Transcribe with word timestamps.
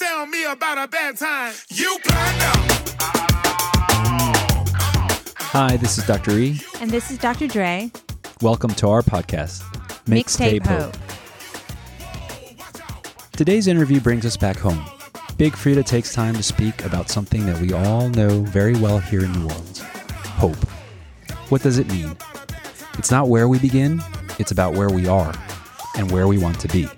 tell 0.00 0.24
me 0.24 0.44
about 0.44 0.78
a 0.78 0.88
bad 0.88 1.14
time. 1.18 1.52
You 1.68 1.98
blind 2.04 2.42
out. 2.42 2.56
Hi, 5.36 5.76
this 5.76 5.98
is 5.98 6.06
Dr. 6.06 6.38
E. 6.38 6.58
And 6.80 6.90
this 6.90 7.10
is 7.10 7.18
Dr. 7.18 7.46
Dre. 7.46 7.90
Welcome 8.40 8.70
to 8.76 8.88
our 8.88 9.02
podcast, 9.02 9.60
Mixtape 10.06 10.64
Hope. 10.64 10.96
Today's 13.32 13.66
interview 13.66 14.00
brings 14.00 14.24
us 14.24 14.38
back 14.38 14.56
home. 14.56 14.82
Big 15.36 15.52
Freedia 15.52 15.84
takes 15.84 16.14
time 16.14 16.34
to 16.34 16.42
speak 16.42 16.82
about 16.86 17.10
something 17.10 17.44
that 17.44 17.60
we 17.60 17.74
all 17.74 18.08
know 18.08 18.40
very 18.40 18.76
well 18.76 18.98
here 18.98 19.24
in 19.24 19.32
New 19.32 19.48
Orleans 19.48 19.80
hope. 20.40 20.56
What 21.50 21.60
does 21.60 21.76
it 21.76 21.86
mean? 21.88 22.16
It's 22.96 23.10
not 23.10 23.28
where 23.28 23.48
we 23.48 23.58
begin, 23.58 24.00
it's 24.38 24.50
about 24.50 24.72
where 24.72 24.88
we 24.88 25.06
are 25.06 25.34
and 25.98 26.10
where 26.10 26.26
we 26.26 26.38
want 26.38 26.58
to 26.60 26.68
be. 26.68 26.88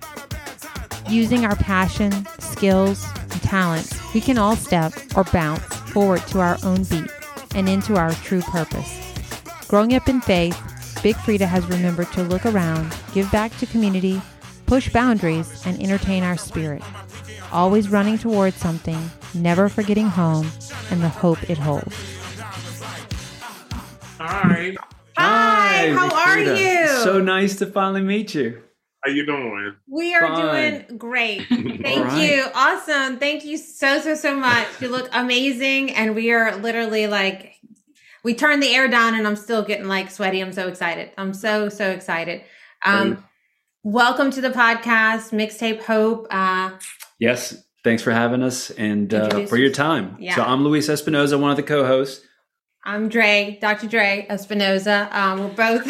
Using 1.08 1.44
our 1.44 1.56
passion, 1.56 2.26
skills, 2.62 3.04
and 3.32 3.42
talents, 3.42 4.14
we 4.14 4.20
can 4.20 4.38
all 4.38 4.54
step 4.54 4.92
or 5.16 5.24
bounce 5.24 5.64
forward 5.90 6.24
to 6.28 6.38
our 6.38 6.56
own 6.62 6.84
beat 6.84 7.10
and 7.56 7.68
into 7.68 7.96
our 7.96 8.12
true 8.12 8.40
purpose. 8.42 9.00
Growing 9.66 9.96
up 9.96 10.08
in 10.08 10.20
faith, 10.20 10.56
Big 11.02 11.16
Freedia 11.16 11.48
has 11.48 11.66
remembered 11.66 12.06
to 12.12 12.22
look 12.22 12.46
around, 12.46 12.94
give 13.14 13.28
back 13.32 13.50
to 13.58 13.66
community, 13.66 14.22
push 14.66 14.88
boundaries, 14.92 15.60
and 15.66 15.82
entertain 15.82 16.22
our 16.22 16.36
spirit. 16.36 16.84
Always 17.50 17.88
running 17.88 18.16
towards 18.16 18.58
something, 18.58 19.10
never 19.34 19.68
forgetting 19.68 20.06
home 20.06 20.48
and 20.92 21.02
the 21.02 21.08
hope 21.08 21.50
it 21.50 21.58
holds. 21.58 21.96
Hi, 24.20 24.76
Hi, 25.16 25.90
how 25.90 26.08
Big 26.08 26.12
are 26.12 26.54
Freedia. 26.54 26.82
you? 26.82 26.88
So 27.02 27.20
nice 27.20 27.56
to 27.56 27.66
finally 27.66 28.02
meet 28.02 28.36
you. 28.36 28.62
How 29.04 29.10
you 29.10 29.26
doing? 29.26 29.74
we 29.88 30.14
are 30.14 30.28
Fine. 30.28 30.84
doing 30.86 30.98
great. 30.98 31.42
Thank 31.48 31.84
right. 31.84 32.30
you. 32.30 32.46
Awesome. 32.54 33.18
Thank 33.18 33.44
you 33.44 33.56
so, 33.56 33.98
so, 34.00 34.14
so 34.14 34.36
much. 34.36 34.66
You 34.80 34.88
look 34.88 35.08
amazing. 35.12 35.92
And 35.92 36.14
we 36.14 36.32
are 36.32 36.54
literally 36.56 37.06
like, 37.08 37.56
we 38.22 38.34
turned 38.34 38.62
the 38.62 38.72
air 38.72 38.88
down 38.88 39.14
and 39.14 39.26
I'm 39.26 39.36
still 39.36 39.62
getting 39.62 39.88
like 39.88 40.10
sweaty. 40.10 40.40
I'm 40.40 40.52
so 40.52 40.68
excited. 40.68 41.10
I'm 41.18 41.34
so, 41.34 41.68
so 41.68 41.90
excited. 41.90 42.42
Um, 42.84 43.24
welcome 43.82 44.30
to 44.30 44.40
the 44.40 44.50
podcast, 44.50 45.30
Mixtape 45.32 45.82
Hope. 45.82 46.26
Uh, 46.30 46.72
Yes, 47.18 47.56
thanks 47.84 48.02
for 48.02 48.10
having 48.10 48.42
us 48.42 48.70
and 48.70 49.12
uh, 49.14 49.46
for 49.46 49.56
your 49.56 49.70
time. 49.70 50.16
Yeah. 50.18 50.34
So 50.34 50.42
I'm 50.42 50.64
Luis 50.64 50.88
Espinoza, 50.88 51.40
one 51.40 51.50
of 51.50 51.56
the 51.56 51.62
co-hosts. 51.62 52.24
I'm 52.84 53.08
Dre, 53.08 53.58
Dr. 53.60 53.86
Dre 53.86 54.26
Espinoza. 54.28 55.12
Um, 55.12 55.38
we're 55.38 55.54
both. 55.54 55.86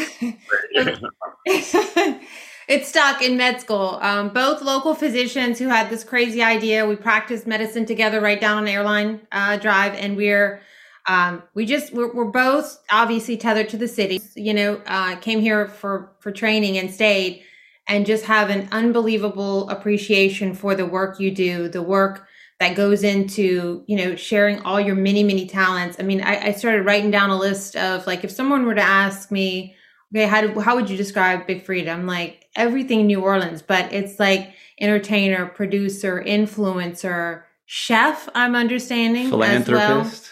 it's 2.72 2.88
stuck 2.88 3.20
in 3.20 3.36
med 3.36 3.60
school. 3.60 3.98
Um, 4.00 4.30
both 4.30 4.62
local 4.62 4.94
physicians 4.94 5.58
who 5.58 5.68
had 5.68 5.90
this 5.90 6.04
crazy 6.04 6.42
idea. 6.42 6.86
We 6.86 6.96
practiced 6.96 7.46
medicine 7.46 7.84
together 7.84 8.18
right 8.18 8.40
down 8.40 8.56
on 8.56 8.66
airline 8.66 9.20
uh, 9.30 9.58
drive, 9.58 9.94
and 9.94 10.16
we're 10.16 10.62
um, 11.06 11.42
we 11.52 11.66
just 11.66 11.92
we're, 11.92 12.12
we're 12.14 12.30
both 12.30 12.82
obviously 12.90 13.36
tethered 13.36 13.68
to 13.70 13.76
the 13.76 13.88
city. 13.88 14.22
You 14.34 14.54
know, 14.54 14.80
uh, 14.86 15.16
came 15.16 15.40
here 15.40 15.68
for 15.68 16.12
for 16.20 16.32
training 16.32 16.78
and 16.78 16.90
stayed, 16.90 17.42
and 17.86 18.06
just 18.06 18.24
have 18.24 18.48
an 18.48 18.68
unbelievable 18.72 19.68
appreciation 19.68 20.54
for 20.54 20.74
the 20.74 20.86
work 20.86 21.20
you 21.20 21.30
do, 21.30 21.68
the 21.68 21.82
work 21.82 22.26
that 22.58 22.74
goes 22.74 23.02
into 23.02 23.84
you 23.86 23.96
know 23.98 24.16
sharing 24.16 24.60
all 24.62 24.80
your 24.80 24.96
many 24.96 25.22
many 25.22 25.46
talents. 25.46 25.98
I 26.00 26.04
mean, 26.04 26.22
I, 26.22 26.46
I 26.46 26.52
started 26.52 26.86
writing 26.86 27.10
down 27.10 27.28
a 27.28 27.38
list 27.38 27.76
of 27.76 28.06
like 28.06 28.24
if 28.24 28.30
someone 28.30 28.64
were 28.64 28.74
to 28.74 28.82
ask 28.82 29.30
me 29.30 29.76
okay, 30.14 30.26
how 30.26 30.40
do, 30.40 30.60
how 30.60 30.76
would 30.76 30.90
you 30.90 30.96
describe 30.96 31.46
Big 31.46 31.64
Freedia? 31.64 32.04
Like 32.04 32.46
everything 32.56 33.00
in 33.00 33.06
New 33.06 33.20
Orleans, 33.20 33.62
but 33.62 33.92
it's 33.92 34.20
like 34.20 34.54
entertainer, 34.80 35.46
producer, 35.46 36.22
influencer, 36.26 37.42
chef. 37.66 38.28
I'm 38.34 38.54
understanding 38.54 39.26
as 39.26 39.32
well, 39.32 39.62
Philanthropist. 39.62 40.30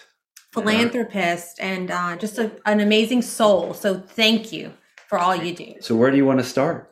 philanthropist, 0.53 1.61
and 1.61 1.91
uh, 1.91 2.17
just 2.17 2.39
a, 2.39 2.53
an 2.67 2.81
amazing 2.81 3.23
soul. 3.23 3.75
So 3.75 4.01
thank 4.01 4.53
you 4.53 4.73
for 5.09 5.19
all 5.19 5.35
you 5.35 5.55
do. 5.55 5.75
So 5.81 5.97
where 5.97 6.11
do 6.11 6.17
you 6.17 6.27
want 6.27 6.41
to 6.41 6.45
start? 6.45 6.91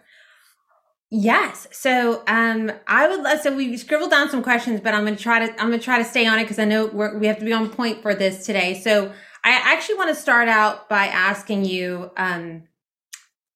Yes. 1.10 1.66
So 1.72 2.22
um, 2.26 2.70
I 2.86 3.08
would 3.08 3.22
love. 3.22 3.40
So 3.40 3.54
we 3.54 3.76
scribbled 3.78 4.10
down 4.10 4.28
some 4.28 4.42
questions, 4.42 4.80
but 4.80 4.94
I'm 4.94 5.04
going 5.04 5.16
to 5.16 5.22
try 5.22 5.46
to 5.46 5.52
I'm 5.60 5.68
going 5.68 5.78
to 5.78 5.84
try 5.84 5.98
to 5.98 6.04
stay 6.04 6.26
on 6.26 6.38
it 6.38 6.44
because 6.44 6.58
I 6.58 6.64
know 6.64 6.86
we're, 6.86 7.18
we 7.18 7.26
have 7.26 7.38
to 7.38 7.44
be 7.44 7.52
on 7.52 7.70
point 7.70 8.02
for 8.02 8.14
this 8.14 8.44
today. 8.44 8.74
So 8.74 9.12
I 9.44 9.52
actually 9.52 9.96
want 9.96 10.10
to 10.10 10.14
start 10.14 10.48
out 10.48 10.88
by 10.88 11.06
asking 11.06 11.64
you. 11.64 12.10
Um, 12.16 12.64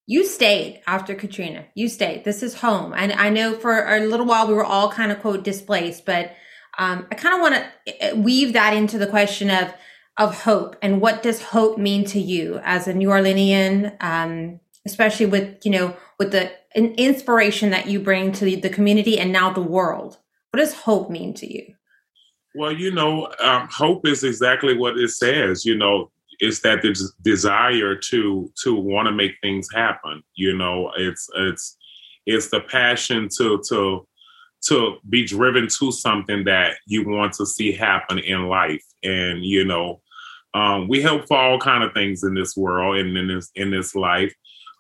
you 0.06 0.26
stayed 0.26 0.82
after 0.86 1.14
Katrina. 1.14 1.66
You 1.74 1.88
stayed. 1.88 2.24
This 2.24 2.42
is 2.42 2.54
home, 2.56 2.92
and 2.94 3.12
I 3.12 3.30
know 3.30 3.54
for 3.54 3.86
a 3.86 4.00
little 4.00 4.26
while 4.26 4.48
we 4.48 4.54
were 4.54 4.64
all 4.64 4.90
kind 4.90 5.12
of 5.12 5.20
quote 5.20 5.44
displaced, 5.44 6.04
but 6.04 6.32
um, 6.78 7.06
I 7.10 7.14
kind 7.14 7.34
of 7.34 7.40
want 7.40 7.64
to 7.86 8.16
weave 8.16 8.54
that 8.54 8.74
into 8.74 8.98
the 8.98 9.06
question 9.06 9.50
of 9.50 9.74
of 10.18 10.42
hope 10.42 10.76
and 10.82 11.00
what 11.00 11.22
does 11.22 11.42
hope 11.42 11.78
mean 11.78 12.04
to 12.04 12.20
you 12.20 12.60
as 12.64 12.86
a 12.86 12.92
New 12.92 13.08
Orleanian, 13.08 13.96
um, 14.02 14.60
especially 14.86 15.26
with 15.26 15.64
you 15.64 15.70
know 15.70 15.96
with 16.18 16.32
the 16.32 16.50
in- 16.74 16.94
inspiration 16.94 17.70
that 17.70 17.86
you 17.86 18.00
bring 18.00 18.32
to 18.32 18.44
the 18.56 18.68
community 18.68 19.18
and 19.18 19.32
now 19.32 19.52
the 19.52 19.62
world. 19.62 20.18
What 20.50 20.60
does 20.60 20.74
hope 20.74 21.08
mean 21.10 21.32
to 21.34 21.52
you? 21.52 21.74
Well, 22.54 22.72
you 22.72 22.90
know, 22.92 23.32
um, 23.40 23.68
hope 23.70 24.06
is 24.06 24.22
exactly 24.22 24.76
what 24.76 24.98
it 24.98 25.08
says. 25.08 25.64
You 25.64 25.76
know, 25.76 26.10
it's 26.42 26.60
that 26.60 26.82
des- 26.82 27.14
desire 27.22 27.94
to 27.94 28.52
to 28.64 28.74
want 28.74 29.06
to 29.06 29.12
make 29.12 29.36
things 29.40 29.68
happen. 29.72 30.22
You 30.34 30.56
know, 30.58 30.90
it's 30.98 31.30
it's 31.36 31.76
it's 32.26 32.48
the 32.48 32.60
passion 32.60 33.28
to 33.38 33.62
to 33.68 34.06
to 34.66 34.96
be 35.08 35.24
driven 35.24 35.68
to 35.78 35.92
something 35.92 36.44
that 36.44 36.76
you 36.86 37.08
want 37.08 37.32
to 37.34 37.46
see 37.46 37.72
happen 37.72 38.18
in 38.18 38.48
life. 38.48 38.82
And 39.04 39.44
you 39.44 39.64
know, 39.64 40.02
um, 40.52 40.88
we 40.88 41.00
help 41.00 41.26
for 41.28 41.36
all 41.36 41.58
kind 41.58 41.84
of 41.84 41.94
things 41.94 42.24
in 42.24 42.34
this 42.34 42.56
world 42.56 42.96
and 42.96 43.16
in 43.16 43.28
this 43.28 43.50
in 43.54 43.70
this 43.70 43.94
life. 43.94 44.34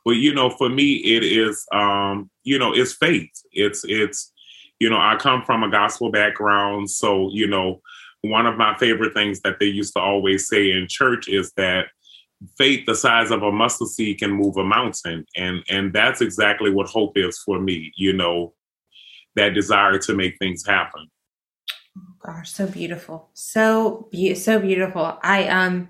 But 0.04 0.12
you 0.12 0.34
know, 0.34 0.50
for 0.50 0.68
me, 0.68 0.94
it 0.94 1.22
is 1.22 1.64
um, 1.72 2.28
you 2.42 2.58
know, 2.58 2.74
it's 2.74 2.94
faith. 2.94 3.30
It's 3.52 3.84
it's 3.84 4.32
you 4.80 4.90
know, 4.90 4.98
I 4.98 5.14
come 5.14 5.44
from 5.44 5.62
a 5.62 5.70
gospel 5.70 6.10
background, 6.10 6.90
so 6.90 7.30
you 7.32 7.46
know, 7.46 7.80
one 8.22 8.46
of 8.46 8.56
my 8.56 8.76
favorite 8.78 9.14
things 9.14 9.40
that 9.40 9.58
they 9.60 9.66
used 9.66 9.92
to 9.94 10.00
always 10.00 10.48
say 10.48 10.70
in 10.70 10.86
church 10.88 11.28
is 11.28 11.52
that 11.56 11.86
faith 12.58 12.86
the 12.86 12.94
size 12.94 13.30
of 13.30 13.42
a 13.42 13.52
mustard 13.52 13.88
seed 13.88 14.18
can 14.18 14.30
move 14.30 14.56
a 14.56 14.64
mountain 14.64 15.24
and 15.36 15.62
and 15.68 15.92
that's 15.92 16.20
exactly 16.20 16.70
what 16.70 16.88
hope 16.88 17.12
is 17.16 17.38
for 17.38 17.60
me 17.60 17.92
you 17.96 18.12
know 18.12 18.52
that 19.36 19.54
desire 19.54 19.96
to 19.96 20.14
make 20.14 20.36
things 20.38 20.66
happen 20.66 21.08
Gosh, 22.24 22.52
so 22.52 22.66
beautiful, 22.66 23.30
so 23.34 24.08
be- 24.10 24.34
so 24.34 24.60
beautiful. 24.60 25.18
I 25.22 25.48
um, 25.48 25.88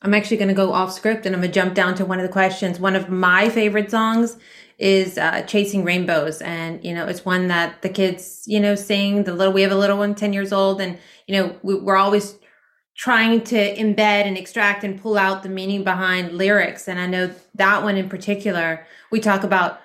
I'm 0.00 0.14
actually 0.14 0.38
going 0.38 0.48
to 0.48 0.54
go 0.54 0.72
off 0.72 0.92
script 0.92 1.26
and 1.26 1.34
I'm 1.34 1.42
going 1.42 1.52
to 1.52 1.54
jump 1.54 1.74
down 1.74 1.94
to 1.96 2.04
one 2.06 2.18
of 2.18 2.26
the 2.26 2.32
questions. 2.32 2.80
One 2.80 2.96
of 2.96 3.10
my 3.10 3.50
favorite 3.50 3.90
songs 3.90 4.38
is 4.78 5.18
uh, 5.18 5.42
"Chasing 5.42 5.84
Rainbows," 5.84 6.40
and 6.40 6.82
you 6.82 6.94
know 6.94 7.06
it's 7.06 7.26
one 7.26 7.48
that 7.48 7.82
the 7.82 7.90
kids 7.90 8.44
you 8.46 8.58
know 8.58 8.74
sing. 8.74 9.24
The 9.24 9.34
little 9.34 9.52
we 9.52 9.60
have 9.60 9.70
a 9.70 9.76
little 9.76 9.98
one, 9.98 10.14
ten 10.14 10.32
years 10.32 10.52
old, 10.52 10.80
and 10.80 10.98
you 11.30 11.36
know 11.36 11.56
we, 11.62 11.76
we're 11.76 11.96
always 11.96 12.36
trying 12.96 13.42
to 13.44 13.76
embed 13.76 14.26
and 14.26 14.36
extract 14.36 14.82
and 14.82 15.00
pull 15.00 15.16
out 15.16 15.44
the 15.44 15.48
meaning 15.48 15.84
behind 15.84 16.32
lyrics. 16.32 16.88
And 16.88 16.98
I 16.98 17.06
know 17.06 17.32
that 17.54 17.84
one 17.84 17.96
in 17.96 18.08
particular, 18.08 18.84
we 19.12 19.20
talk 19.20 19.44
about 19.44 19.80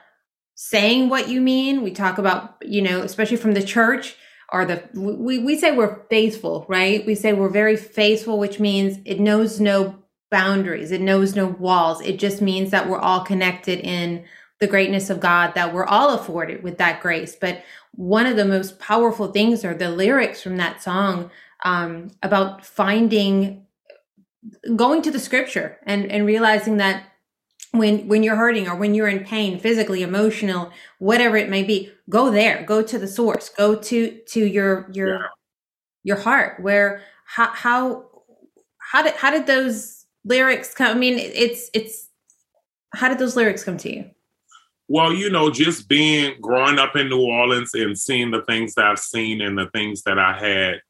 saying 0.55 1.07
what 1.07 1.29
you 1.29 1.39
mean. 1.41 1.83
We 1.83 1.91
talk 1.91 2.17
about 2.17 2.55
you 2.63 2.81
know 2.81 3.01
especially 3.01 3.37
from 3.37 3.53
the 3.53 3.61
church 3.63 4.15
or 4.51 4.65
the 4.65 4.83
we, 4.95 5.37
we 5.37 5.55
say 5.55 5.71
we're 5.71 6.03
faithful 6.09 6.65
right 6.67 7.05
we 7.05 7.13
say 7.13 7.33
we're 7.33 7.49
very 7.49 7.77
faithful 7.77 8.39
which 8.39 8.59
means 8.59 8.97
it 9.05 9.19
knows 9.19 9.59
no 9.59 9.95
boundaries 10.31 10.91
it 10.91 11.01
knows 11.01 11.35
no 11.35 11.47
walls 11.47 11.99
it 12.01 12.19
just 12.19 12.41
means 12.41 12.69
that 12.71 12.87
we're 12.87 12.99
all 12.99 13.21
connected 13.21 13.79
in 13.79 14.23
the 14.59 14.67
greatness 14.67 15.09
of 15.09 15.19
god 15.19 15.53
that 15.55 15.73
we're 15.73 15.85
all 15.85 16.11
afforded 16.11 16.63
with 16.63 16.77
that 16.77 17.01
grace. 17.01 17.35
But 17.35 17.63
one 17.93 18.25
of 18.25 18.35
the 18.37 18.45
most 18.45 18.79
powerful 18.79 19.27
things 19.31 19.65
are 19.65 19.73
the 19.73 19.89
lyrics 19.89 20.41
from 20.41 20.57
that 20.57 20.81
song 20.83 21.31
um, 21.65 22.11
about 22.23 22.65
finding 22.65 23.65
going 24.75 25.01
to 25.01 25.11
the 25.11 25.19
scripture 25.19 25.77
and 25.85 26.11
and 26.11 26.25
realizing 26.25 26.77
that 26.77 27.03
when 27.71 28.07
when 28.07 28.23
you're 28.23 28.35
hurting 28.35 28.67
or 28.67 28.75
when 28.75 28.93
you're 28.95 29.07
in 29.07 29.23
pain 29.23 29.59
physically 29.59 30.03
emotional 30.03 30.71
whatever 30.99 31.35
it 31.37 31.49
may 31.49 31.63
be 31.63 31.91
go 32.09 32.31
there 32.31 32.63
go 32.63 32.81
to 32.81 32.97
the 32.99 33.07
source 33.07 33.49
go 33.49 33.75
to 33.75 34.19
to 34.27 34.45
your 34.45 34.89
your 34.93 35.09
Yeah. 35.09 35.27
your 36.03 36.17
heart 36.17 36.61
where 36.61 37.01
how 37.25 37.47
how 37.47 38.05
how 38.79 39.01
did 39.03 39.13
how 39.15 39.31
did 39.31 39.47
those 39.47 40.05
lyrics 40.25 40.73
come? 40.73 40.95
I 40.95 40.99
mean 40.99 41.17
it's 41.19 41.69
it's 41.73 42.07
how 42.93 43.09
did 43.09 43.19
those 43.19 43.35
lyrics 43.35 43.63
come 43.63 43.77
to 43.79 43.93
you 43.95 44.11
well 44.87 45.13
you 45.13 45.29
know 45.29 45.49
just 45.49 45.87
being 45.87 46.39
growing 46.41 46.79
up 46.79 46.95
in 46.95 47.09
new 47.09 47.21
orleans 47.21 47.73
and 47.73 47.97
seeing 47.97 48.31
the 48.31 48.41
things 48.43 48.73
that 48.75 48.85
i've 48.85 48.99
seen 48.99 49.41
and 49.41 49.57
the 49.57 49.69
things 49.71 50.01
that 50.03 50.19
i 50.19 50.37
had 50.37 50.81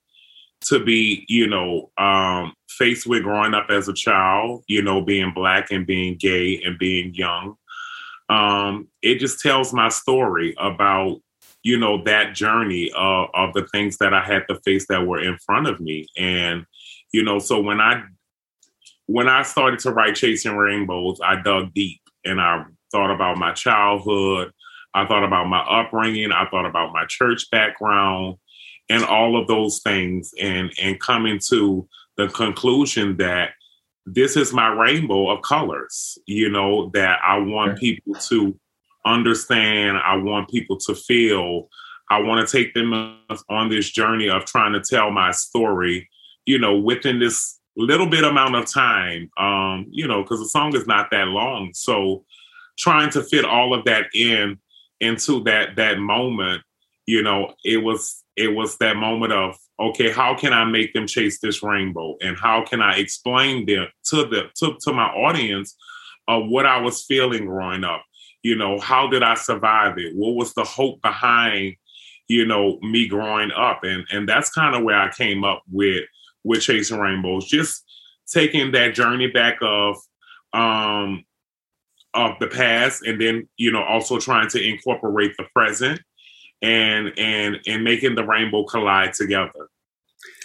to 0.61 0.83
be 0.83 1.25
you 1.27 1.47
know 1.47 1.91
um 1.97 2.53
faced 2.69 3.07
with 3.07 3.23
growing 3.23 3.53
up 3.53 3.67
as 3.69 3.87
a 3.87 3.93
child 3.93 4.63
you 4.67 4.81
know 4.81 5.01
being 5.01 5.31
black 5.33 5.71
and 5.71 5.85
being 5.85 6.17
gay 6.17 6.61
and 6.63 6.77
being 6.79 7.13
young 7.13 7.55
um 8.29 8.87
it 9.01 9.19
just 9.19 9.39
tells 9.39 9.71
my 9.73 9.89
story 9.89 10.55
about 10.57 11.19
you 11.65 11.79
know, 11.79 12.03
that 12.03 12.35
journey 12.35 12.91
of, 12.95 13.29
of 13.33 13.53
the 13.53 13.67
things 13.69 13.97
that 13.97 14.13
I 14.13 14.23
had 14.23 14.43
to 14.47 14.59
face 14.63 14.85
that 14.87 15.07
were 15.07 15.19
in 15.19 15.35
front 15.43 15.65
of 15.65 15.79
me. 15.79 16.05
And, 16.15 16.63
you 17.11 17.23
know, 17.23 17.39
so 17.39 17.59
when 17.59 17.81
I 17.81 18.03
when 19.07 19.27
I 19.27 19.41
started 19.41 19.79
to 19.79 19.91
write 19.91 20.15
Chasing 20.15 20.55
Rainbows, 20.55 21.19
I 21.23 21.41
dug 21.41 21.73
deep 21.73 22.01
and 22.23 22.39
I 22.39 22.65
thought 22.95 23.13
about 23.13 23.37
my 23.37 23.51
childhood. 23.51 24.53
I 24.93 25.05
thought 25.05 25.25
about 25.25 25.49
my 25.49 25.59
upbringing. 25.59 26.31
I 26.31 26.47
thought 26.49 26.65
about 26.65 26.93
my 26.93 27.05
church 27.09 27.51
background 27.51 28.37
and 28.89 29.03
all 29.03 29.39
of 29.39 29.47
those 29.47 29.81
things 29.83 30.31
and 30.39 30.71
and 30.81 30.99
coming 30.99 31.39
to 31.49 31.87
the 32.15 32.29
conclusion 32.29 33.17
that 33.17 33.49
this 34.05 34.37
is 34.37 34.53
my 34.53 34.69
rainbow 34.69 35.29
of 35.29 35.41
colors, 35.41 36.17
you 36.25 36.49
know, 36.49 36.89
that 36.93 37.19
I 37.21 37.39
want 37.39 37.79
people 37.79 38.13
to 38.29 38.57
understand. 39.05 39.97
I 39.97 40.15
want 40.15 40.49
people 40.49 40.77
to 40.77 40.95
feel. 40.95 41.67
I 42.09 42.21
want 42.21 42.47
to 42.47 42.57
take 42.57 42.73
them 42.73 42.93
on 43.49 43.69
this 43.69 43.89
journey 43.89 44.29
of 44.29 44.45
trying 44.45 44.71
to 44.71 44.79
tell 44.79 45.11
my 45.11 45.31
story, 45.31 46.07
you 46.45 46.59
know, 46.59 46.77
within 46.77 47.19
this 47.19 47.59
little 47.75 48.07
bit 48.07 48.23
amount 48.23 48.55
of 48.55 48.71
time, 48.71 49.29
um, 49.37 49.87
you 49.89 50.07
know, 50.07 50.21
because 50.21 50.39
the 50.39 50.47
song 50.47 50.73
is 50.73 50.87
not 50.87 51.09
that 51.11 51.27
long. 51.27 51.71
So 51.73 52.23
trying 52.77 53.09
to 53.11 53.23
fit 53.23 53.45
all 53.45 53.73
of 53.73 53.85
that 53.85 54.07
in 54.13 54.59
into 54.99 55.43
that 55.43 55.75
that 55.75 55.99
moment, 55.99 56.61
you 57.05 57.21
know, 57.21 57.53
it 57.63 57.77
was 57.77 58.23
it 58.35 58.53
was 58.53 58.77
that 58.77 58.97
moment 58.97 59.33
of 59.33 59.57
okay, 59.79 60.09
how 60.09 60.35
can 60.35 60.53
I 60.53 60.63
make 60.65 60.93
them 60.93 61.07
chase 61.07 61.39
this 61.39 61.61
rainbow, 61.61 62.15
and 62.21 62.37
how 62.37 62.63
can 62.63 62.81
I 62.81 62.97
explain 62.97 63.65
them 63.65 63.87
to 64.05 64.25
the 64.25 64.49
to, 64.59 64.77
to 64.81 64.93
my 64.93 65.07
audience 65.07 65.75
of 66.27 66.47
what 66.47 66.65
I 66.65 66.79
was 66.81 67.03
feeling 67.03 67.45
growing 67.45 67.83
up. 67.83 68.03
You 68.43 68.55
know, 68.55 68.79
how 68.79 69.07
did 69.07 69.23
I 69.23 69.35
survive 69.35 69.97
it? 69.97 70.15
What 70.15 70.35
was 70.35 70.53
the 70.53 70.63
hope 70.63 71.01
behind, 71.01 71.75
you 72.27 72.45
know, 72.45 72.79
me 72.81 73.07
growing 73.07 73.51
up? 73.51 73.83
And 73.83 74.05
and 74.11 74.27
that's 74.29 74.51
kind 74.51 74.75
of 74.75 74.83
where 74.83 74.99
I 74.99 75.09
came 75.11 75.43
up 75.43 75.63
with 75.71 76.03
with 76.43 76.61
chasing 76.61 76.99
rainbows, 76.99 77.45
just 77.45 77.83
taking 78.31 78.71
that 78.71 78.93
journey 78.93 79.27
back 79.27 79.57
of 79.61 79.97
um 80.53 81.23
of 82.15 82.31
the 82.39 82.47
past 82.47 83.05
and 83.05 83.21
then 83.21 83.47
you 83.57 83.71
know 83.71 83.83
also 83.83 84.17
trying 84.19 84.49
to 84.49 84.61
incorporate 84.61 85.31
the 85.37 85.43
present 85.53 85.99
and 86.61 87.11
and 87.17 87.59
and 87.67 87.83
making 87.83 88.15
the 88.15 88.23
rainbow 88.23 88.63
collide 88.63 89.13
together. 89.13 89.69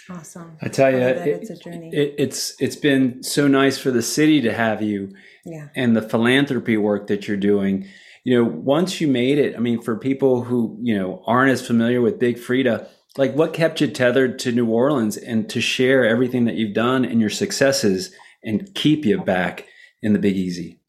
Awesome. 0.09 0.57
I 0.61 0.67
tell 0.67 0.91
you, 0.91 0.97
it, 0.97 1.27
it's 1.27 1.49
a 1.49 1.55
journey. 1.55 1.89
It, 1.93 2.15
it's 2.17 2.55
it's 2.59 2.75
been 2.75 3.23
so 3.23 3.47
nice 3.47 3.77
for 3.77 3.91
the 3.91 4.01
city 4.01 4.41
to 4.41 4.53
have 4.53 4.81
you, 4.81 5.13
yeah, 5.45 5.69
and 5.75 5.95
the 5.95 6.01
philanthropy 6.01 6.77
work 6.77 7.07
that 7.07 7.27
you're 7.27 7.37
doing. 7.37 7.87
You 8.23 8.37
know, 8.37 8.49
once 8.49 9.01
you 9.01 9.07
made 9.07 9.39
it, 9.39 9.55
I 9.55 9.59
mean, 9.59 9.81
for 9.81 9.95
people 9.95 10.43
who 10.43 10.77
you 10.81 10.97
know 10.97 11.23
aren't 11.25 11.51
as 11.51 11.65
familiar 11.65 12.01
with 12.01 12.19
Big 12.19 12.37
Freedia, 12.37 12.87
like 13.17 13.33
what 13.35 13.53
kept 13.53 13.79
you 13.81 13.87
tethered 13.87 14.37
to 14.39 14.51
New 14.51 14.67
Orleans 14.67 15.17
and 15.17 15.49
to 15.49 15.61
share 15.61 16.05
everything 16.05 16.45
that 16.45 16.55
you've 16.55 16.73
done 16.73 17.05
and 17.05 17.21
your 17.21 17.29
successes 17.29 18.13
and 18.43 18.73
keep 18.75 19.05
you 19.05 19.21
back 19.21 19.65
in 20.01 20.13
the 20.13 20.19
Big 20.19 20.35
Easy. 20.35 20.80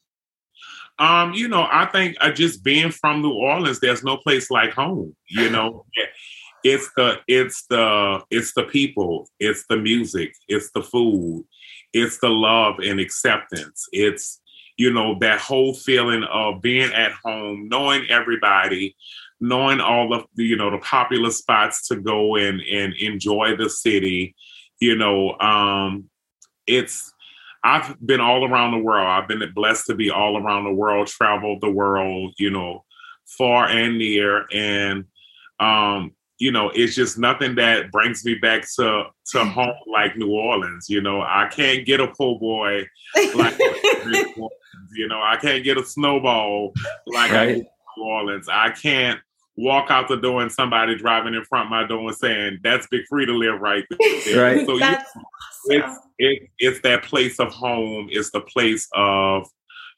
Um, 0.99 1.33
you 1.33 1.47
know, 1.47 1.67
I 1.71 1.85
think 1.85 2.17
uh, 2.21 2.31
just 2.31 2.63
being 2.63 2.91
from 2.91 3.21
New 3.21 3.33
Orleans, 3.33 3.79
there's 3.79 4.03
no 4.03 4.17
place 4.17 4.51
like 4.51 4.73
home. 4.73 5.15
You 5.27 5.49
know, 5.49 5.85
it's 6.63 6.89
the 6.95 7.19
it's 7.27 7.65
the 7.69 8.21
it's 8.29 8.53
the 8.53 8.63
people, 8.63 9.29
it's 9.39 9.65
the 9.67 9.77
music, 9.77 10.33
it's 10.47 10.71
the 10.73 10.83
food, 10.83 11.45
it's 11.93 12.19
the 12.19 12.29
love 12.29 12.79
and 12.79 12.99
acceptance. 12.99 13.87
It's 13.91 14.39
you 14.77 14.91
know 14.91 15.17
that 15.19 15.39
whole 15.39 15.73
feeling 15.73 16.23
of 16.23 16.61
being 16.61 16.93
at 16.93 17.11
home, 17.23 17.67
knowing 17.69 18.05
everybody, 18.09 18.95
knowing 19.39 19.79
all 19.79 20.13
of 20.13 20.25
the 20.35 20.45
you 20.45 20.55
know 20.55 20.71
the 20.71 20.79
popular 20.79 21.31
spots 21.31 21.87
to 21.87 21.95
go 21.95 22.35
and 22.35 22.61
and 22.61 22.93
enjoy 22.95 23.55
the 23.55 23.69
city. 23.69 24.35
You 24.79 24.95
know, 24.95 25.37
um, 25.39 26.09
it's 26.67 27.12
I've 27.63 27.95
been 28.05 28.19
all 28.19 28.49
around 28.49 28.71
the 28.71 28.83
world. 28.83 29.07
I've 29.07 29.27
been 29.27 29.41
blessed 29.53 29.85
to 29.87 29.95
be 29.95 30.09
all 30.09 30.37
around 30.37 30.65
the 30.65 30.73
world, 30.73 31.07
traveled 31.07 31.61
the 31.61 31.71
world, 31.71 32.33
you 32.37 32.49
know, 32.49 32.83
far 33.25 33.67
and 33.67 33.97
near. 33.97 34.45
And 34.51 35.05
um, 35.59 36.11
you 36.39 36.51
know, 36.51 36.71
it's 36.73 36.95
just 36.95 37.17
nothing 37.17 37.55
that 37.55 37.91
brings 37.91 38.25
me 38.25 38.35
back 38.35 38.65
to 38.75 39.05
to 39.31 39.45
home 39.45 39.75
like 39.87 40.17
New 40.17 40.31
Orleans. 40.31 40.89
You 40.89 41.01
know, 41.01 41.21
I 41.21 41.47
can't 41.49 41.85
get 41.85 42.01
a 42.01 42.07
po' 42.07 42.37
boy 42.37 42.85
like 43.35 43.57
you 44.95 45.07
know, 45.07 45.21
I 45.21 45.37
can't 45.37 45.63
get 45.63 45.77
a 45.77 45.85
snowball 45.85 46.73
like 47.07 47.31
right. 47.31 47.57
New 47.57 48.03
Orleans. 48.03 48.49
I 48.51 48.71
can't 48.71 49.19
walk 49.55 49.91
out 49.91 50.07
the 50.07 50.17
door 50.17 50.41
and 50.41 50.51
somebody 50.51 50.95
driving 50.95 51.33
in 51.33 51.43
front 51.43 51.65
of 51.65 51.71
my 51.71 51.85
door 51.85 52.07
and 52.07 52.15
saying, 52.15 52.59
"That's 52.63 52.87
Big 52.87 53.03
Freedia 53.11 53.37
live 53.37 53.61
right 53.61 53.85
there." 53.89 53.99
Right. 54.57 54.65
So 54.65 54.77
That's 54.79 55.09
you, 55.15 55.21
awesome. 55.21 55.83
it's 55.87 55.99
it, 56.19 56.49
it's 56.59 56.81
that 56.81 57.03
place 57.03 57.39
of 57.39 57.51
home. 57.51 58.07
It's 58.11 58.31
the 58.31 58.41
place 58.41 58.87
of 58.93 59.47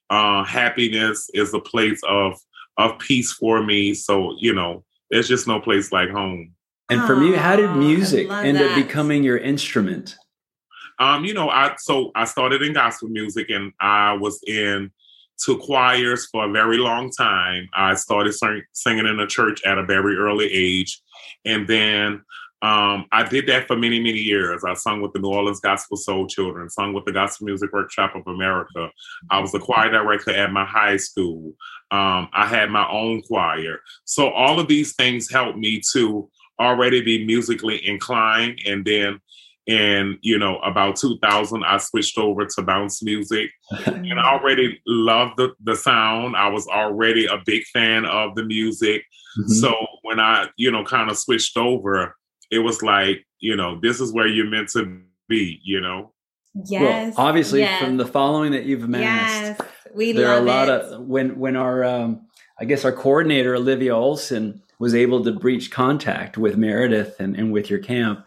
uh, 0.10 0.44
happiness. 0.44 1.30
It's 1.34 1.54
a 1.54 1.60
place 1.60 2.02
of 2.08 2.38
of 2.78 3.00
peace 3.00 3.32
for 3.32 3.64
me. 3.64 3.94
So 3.94 4.36
you 4.40 4.54
know, 4.54 4.84
there's 5.10 5.28
just 5.28 5.48
no 5.48 5.60
place 5.60 5.92
like 5.92 6.10
home. 6.10 6.52
And 6.90 7.02
for 7.06 7.16
me, 7.16 7.34
how 7.34 7.56
did 7.56 7.76
music 7.76 8.30
end 8.30 8.58
that. 8.58 8.72
up 8.72 8.76
becoming 8.76 9.24
your 9.24 9.38
instrument? 9.38 10.16
Um, 11.00 11.26
you 11.26 11.34
know, 11.34 11.50
I 11.50 11.76
so 11.78 12.12
I 12.16 12.26
started 12.26 12.62
in 12.62 12.74
gospel 12.74 13.10
music, 13.10 13.50
and 13.50 13.74
I 13.80 14.14
was 14.14 14.40
in 14.46 14.92
to 15.44 15.58
choirs 15.58 16.28
for 16.32 16.46
a 16.46 16.52
very 16.52 16.78
long 16.78 17.12
time. 17.12 17.68
I 17.74 17.96
started 17.96 18.34
sing, 18.34 18.64
singing 18.72 19.06
in 19.06 19.20
a 19.20 19.28
church 19.28 19.62
at 19.66 19.78
a 19.78 19.86
very 19.86 20.16
early 20.16 20.52
age. 20.52 21.02
And 21.46 21.68
then 21.68 22.22
um, 22.62 23.06
I 23.12 23.28
did 23.30 23.48
that 23.48 23.68
for 23.68 23.76
many, 23.76 24.00
many 24.00 24.18
years. 24.18 24.64
I 24.64 24.74
sung 24.74 25.02
with 25.02 25.14
the 25.14 25.20
New 25.20 25.30
Orleans 25.30 25.60
Gospel 25.60 25.98
Soul 25.98 26.26
Children, 26.26 26.70
sung 26.70 26.94
with 26.94 27.06
the 27.06 27.12
Gospel 27.12 27.46
Music 27.46 27.72
Workshop 27.72 28.16
of 28.16 28.26
America. 28.28 28.90
I 29.30 29.40
was 29.40 29.52
the 29.52 29.60
choir 29.60 29.92
director 29.92 30.32
at 30.32 30.52
my 30.52 30.66
high 30.66 30.98
school. 30.98 31.54
Um, 31.92 32.30
I 32.34 32.48
had 32.48 32.72
my 32.72 32.88
own 32.90 33.22
choir. 33.22 33.82
So 34.06 34.30
all 34.30 34.60
of 34.60 34.68
these 34.68 34.96
things 34.96 35.30
helped 35.30 35.60
me 35.60 35.82
to 35.94 36.30
already 36.60 37.02
be 37.02 37.26
musically 37.26 37.86
inclined. 37.86 38.60
And 38.66 38.84
then 38.86 39.20
and 39.68 40.18
you 40.22 40.38
know 40.38 40.60
about 40.60 40.96
2000 40.96 41.64
i 41.64 41.78
switched 41.78 42.18
over 42.18 42.46
to 42.46 42.62
bounce 42.62 43.02
music 43.02 43.50
and 43.86 44.20
i 44.20 44.32
already 44.32 44.80
loved 44.86 45.38
the, 45.38 45.54
the 45.64 45.76
sound 45.76 46.36
i 46.36 46.48
was 46.48 46.68
already 46.68 47.26
a 47.26 47.38
big 47.46 47.64
fan 47.74 48.06
of 48.06 48.36
the 48.36 48.44
music 48.44 49.04
mm-hmm. 49.40 49.52
so 49.52 49.74
when 50.04 50.20
i 50.20 50.48
you 50.58 50.72
know 50.72 50.84
kind 50.84 51.10
of 51.10 51.18
switched 51.18 51.58
over 51.58 52.16
it 52.52 52.60
was 52.60 52.84
like 52.84 53.26
you 53.40 53.56
know 53.56 53.80
this 53.82 54.00
is 54.00 54.14
where 54.14 54.28
you're 54.28 54.50
meant 54.50 54.70
to 54.70 55.02
be 55.28 55.60
you 55.64 55.82
know 55.82 56.14
yes 56.66 57.16
well, 57.18 57.28
obviously 57.28 57.62
yes. 57.62 57.84
from 57.84 57.98
the 57.98 58.06
following 58.06 58.52
that 58.52 58.66
you've 58.66 58.84
amassed 58.84 59.60
yes, 59.60 59.62
we 59.96 60.12
there 60.12 60.30
are 60.30 60.40
a 60.40 60.44
lot 60.44 60.70
it. 60.70 60.82
of 60.82 61.02
when 61.02 61.40
when 61.40 61.56
our 61.56 61.84
um 61.84 62.22
i 62.60 62.66
guess 62.66 62.86
our 62.86 62.92
coordinator 62.92 63.56
olivia 63.56 63.96
olson 63.96 64.62
was 64.78 64.94
able 64.94 65.24
to 65.24 65.32
breach 65.32 65.72
contact 65.72 66.38
with 66.38 66.56
meredith 66.56 67.20
and, 67.20 67.36
and 67.36 67.52
with 67.52 67.70
your 67.70 67.80
camp 67.80 68.26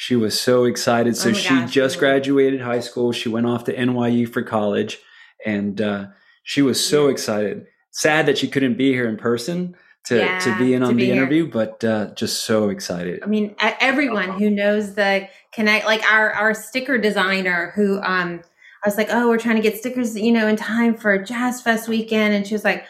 she 0.00 0.16
was 0.16 0.40
so 0.40 0.64
excited. 0.64 1.14
So 1.14 1.28
oh 1.28 1.32
she 1.34 1.50
gosh, 1.50 1.70
just 1.70 1.98
graduated 1.98 2.62
high 2.62 2.80
school. 2.80 3.12
She 3.12 3.28
went 3.28 3.44
off 3.44 3.64
to 3.64 3.76
NYU 3.76 4.26
for 4.26 4.42
college, 4.42 4.96
and 5.44 5.78
uh, 5.78 6.06
she 6.42 6.62
was 6.62 6.82
so 6.82 7.04
yeah. 7.04 7.12
excited. 7.12 7.66
Sad 7.90 8.24
that 8.24 8.38
she 8.38 8.48
couldn't 8.48 8.78
be 8.78 8.92
here 8.92 9.06
in 9.10 9.18
person 9.18 9.76
to 10.06 10.16
yeah, 10.16 10.38
to 10.38 10.56
be 10.56 10.72
in 10.72 10.82
on 10.82 10.96
be 10.96 11.02
the 11.02 11.06
here. 11.12 11.16
interview, 11.16 11.50
but 11.50 11.84
uh, 11.84 12.14
just 12.14 12.44
so 12.44 12.70
excited. 12.70 13.22
I 13.22 13.26
mean, 13.26 13.54
everyone 13.60 14.38
who 14.38 14.48
knows 14.48 14.94
the 14.94 15.28
connect, 15.52 15.84
like 15.84 16.02
our 16.10 16.32
our 16.32 16.54
sticker 16.54 16.96
designer, 16.96 17.74
who 17.76 18.00
um, 18.00 18.40
I 18.82 18.88
was 18.88 18.96
like, 18.96 19.08
oh, 19.10 19.28
we're 19.28 19.36
trying 19.36 19.56
to 19.56 19.62
get 19.62 19.76
stickers, 19.76 20.16
you 20.16 20.32
know, 20.32 20.48
in 20.48 20.56
time 20.56 20.94
for 20.94 21.18
Jazz 21.22 21.60
Fest 21.60 21.90
weekend, 21.90 22.32
and 22.32 22.46
she 22.46 22.54
was 22.54 22.64
like, 22.64 22.86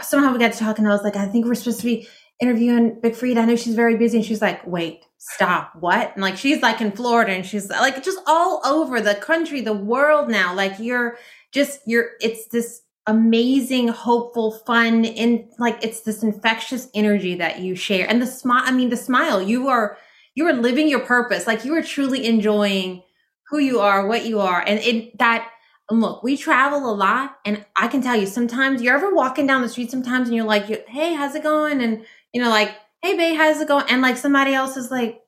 somehow 0.00 0.32
we 0.32 0.38
got 0.38 0.54
to 0.54 0.58
talk, 0.58 0.78
and 0.78 0.88
I 0.88 0.92
was 0.92 1.02
like, 1.02 1.16
I 1.16 1.26
think 1.26 1.44
we're 1.44 1.56
supposed 1.56 1.80
to 1.80 1.84
be 1.84 2.08
interviewing 2.40 3.00
Big 3.00 3.14
Freedia. 3.14 3.38
I 3.38 3.44
know 3.44 3.56
she's 3.56 3.74
very 3.74 3.96
busy, 3.96 4.18
and 4.18 4.26
she's 4.26 4.42
like, 4.42 4.66
wait 4.66 5.04
stop 5.26 5.72
what? 5.80 6.12
And 6.12 6.22
like 6.22 6.36
she's 6.36 6.60
like 6.60 6.82
in 6.82 6.92
florida 6.92 7.32
and 7.32 7.46
she's 7.46 7.70
like 7.70 8.02
just 8.04 8.18
all 8.26 8.60
over 8.66 9.00
the 9.00 9.14
country 9.14 9.62
the 9.62 9.72
world 9.72 10.28
now. 10.28 10.54
Like 10.54 10.78
you're 10.78 11.16
just 11.50 11.80
you're 11.86 12.10
it's 12.20 12.46
this 12.48 12.82
amazing 13.06 13.88
hopeful 13.88 14.52
fun 14.66 15.06
and 15.06 15.46
like 15.58 15.82
it's 15.82 16.02
this 16.02 16.22
infectious 16.22 16.88
energy 16.94 17.36
that 17.36 17.60
you 17.60 17.74
share. 17.74 18.06
And 18.06 18.20
the 18.20 18.26
smile 18.26 18.64
i 18.66 18.70
mean 18.70 18.90
the 18.90 18.98
smile 18.98 19.40
you 19.40 19.68
are 19.68 19.96
you 20.34 20.46
are 20.46 20.52
living 20.52 20.88
your 20.88 21.00
purpose. 21.00 21.46
Like 21.46 21.64
you 21.64 21.74
are 21.74 21.82
truly 21.82 22.26
enjoying 22.26 23.02
who 23.48 23.58
you 23.58 23.80
are 23.80 24.06
what 24.06 24.26
you 24.26 24.40
are. 24.40 24.60
And 24.60 24.78
it 24.80 25.16
that 25.18 25.50
look 25.90 26.22
we 26.22 26.34
travel 26.36 26.90
a 26.90 26.94
lot 26.94 27.36
and 27.44 27.62
i 27.76 27.86
can 27.86 28.00
tell 28.00 28.16
you 28.16 28.24
sometimes 28.24 28.80
you're 28.80 28.96
ever 28.96 29.14
walking 29.14 29.46
down 29.46 29.60
the 29.60 29.68
street 29.68 29.90
sometimes 29.90 30.28
and 30.28 30.34
you're 30.34 30.46
like 30.46 30.64
hey 30.88 31.14
how's 31.14 31.34
it 31.34 31.42
going? 31.42 31.82
And 31.82 32.04
you 32.34 32.42
know 32.42 32.50
like 32.50 32.76
hey 33.04 33.14
babe, 33.18 33.36
how's 33.36 33.60
it 33.60 33.68
going? 33.68 33.84
And 33.90 34.00
like 34.00 34.16
somebody 34.16 34.54
else 34.54 34.78
is 34.78 34.90
like, 34.90 35.20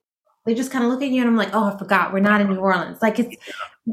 they 0.46 0.54
just 0.54 0.70
kind 0.70 0.82
of 0.82 0.90
look 0.90 1.02
at 1.02 1.10
you 1.10 1.20
and 1.20 1.28
I'm 1.28 1.36
like, 1.36 1.54
oh, 1.54 1.64
I 1.64 1.78
forgot, 1.78 2.12
we're 2.12 2.20
not 2.20 2.40
in 2.40 2.48
New 2.48 2.56
Orleans. 2.56 3.02
Like 3.02 3.18
it's 3.18 3.36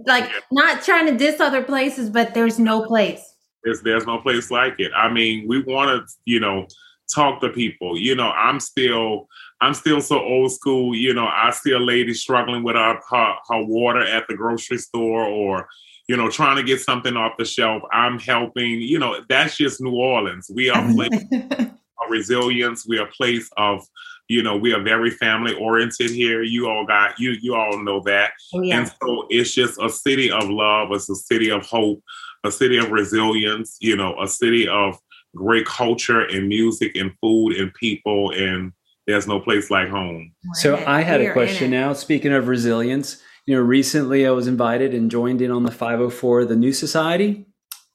like 0.06 0.30
not 0.52 0.84
trying 0.84 1.08
to 1.08 1.18
diss 1.18 1.42
other 1.42 1.64
places, 1.64 2.10
but 2.10 2.34
there's 2.34 2.58
no 2.58 2.86
place. 2.86 3.22
There's 3.64 3.82
there's 3.82 4.06
no 4.06 4.20
place 4.20 4.50
like 4.50 4.80
it. 4.80 4.92
I 4.96 5.12
mean, 5.12 5.48
we 5.48 5.62
want 5.64 5.90
to, 5.90 6.14
you 6.26 6.40
know, 6.40 6.68
talk 7.14 7.42
to 7.42 7.50
people. 7.50 7.98
You 7.98 8.16
know, 8.16 8.30
I'm 8.30 8.62
still 8.62 9.28
I'm 9.60 9.74
still 9.74 10.00
so 10.00 10.20
old 10.20 10.54
school. 10.54 10.96
You 10.96 11.14
know, 11.14 11.28
I 11.28 11.52
see 11.52 11.72
a 11.72 11.80
lady 11.80 12.14
struggling 12.14 12.64
with 12.64 12.76
her, 12.76 13.00
her, 13.10 13.34
her 13.50 13.66
water 13.66 14.06
at 14.06 14.28
the 14.30 14.36
grocery 14.36 14.78
store 14.78 15.26
or 15.26 15.68
you 16.10 16.18
know, 16.18 16.30
trying 16.30 16.58
to 16.58 16.64
get 16.64 16.82
something 16.82 17.16
off 17.16 17.38
the 17.38 17.46
shelf. 17.46 17.82
I'm 17.92 18.20
helping. 18.20 18.82
You 18.82 19.00
know, 19.00 19.22
that's 19.28 19.58
just 19.58 19.82
New 19.82 19.96
Orleans. 19.96 20.52
We 20.54 20.70
are 20.70 20.90
a 20.90 20.94
place 20.94 21.24
of 21.32 21.72
resilience. 22.10 22.88
We 22.88 23.00
are 23.00 23.08
a 23.08 23.12
place 23.12 23.50
of, 23.58 23.86
you 24.28 24.42
know, 24.44 24.56
we 24.56 24.74
are 24.74 24.82
very 24.82 25.10
family 25.10 25.54
oriented 25.56 26.12
here. 26.12 26.44
You 26.44 26.68
all 26.68 26.86
got 26.86 27.20
you. 27.20 27.36
You 27.42 27.56
all 27.56 27.84
know 27.84 28.02
that. 28.06 28.32
Oh, 28.54 28.62
yeah. 28.62 28.80
And 28.80 28.88
so 28.88 29.28
it's 29.30 29.54
just 29.54 29.82
a 29.82 29.90
city 29.90 30.32
of 30.32 30.50
love. 30.50 30.90
It's 30.92 31.10
a 31.10 31.16
city 31.16 31.50
of 31.50 31.66
hope. 31.66 32.02
A 32.44 32.52
city 32.52 32.78
of 32.78 32.92
resilience. 32.92 33.78
You 33.80 33.96
know, 33.96 34.16
a 34.22 34.28
city 34.28 34.68
of 34.68 34.98
great 35.36 35.66
culture 35.66 36.22
and 36.22 36.48
music 36.48 36.96
and 36.96 37.12
food 37.20 37.54
and 37.54 37.74
people 37.74 38.32
and 38.32 38.72
there's 39.08 39.28
no 39.28 39.40
place 39.40 39.70
like 39.70 39.90
home. 39.90 40.34
So 40.54 40.82
I 40.86 41.02
had 41.02 41.22
a 41.22 41.34
question 41.34 41.72
now. 41.72 41.94
Speaking 41.94 42.32
of 42.32 42.48
resilience, 42.48 43.22
you 43.46 43.56
know, 43.56 43.62
recently 43.62 44.26
I 44.26 44.32
was 44.32 44.48
invited 44.48 44.94
and 44.94 45.12
joined 45.12 45.42
in 45.42 45.52
on 45.52 45.64
the 45.64 45.72
504, 45.72 46.46
the 46.46 46.56
New 46.56 46.72
Society. 46.72 47.46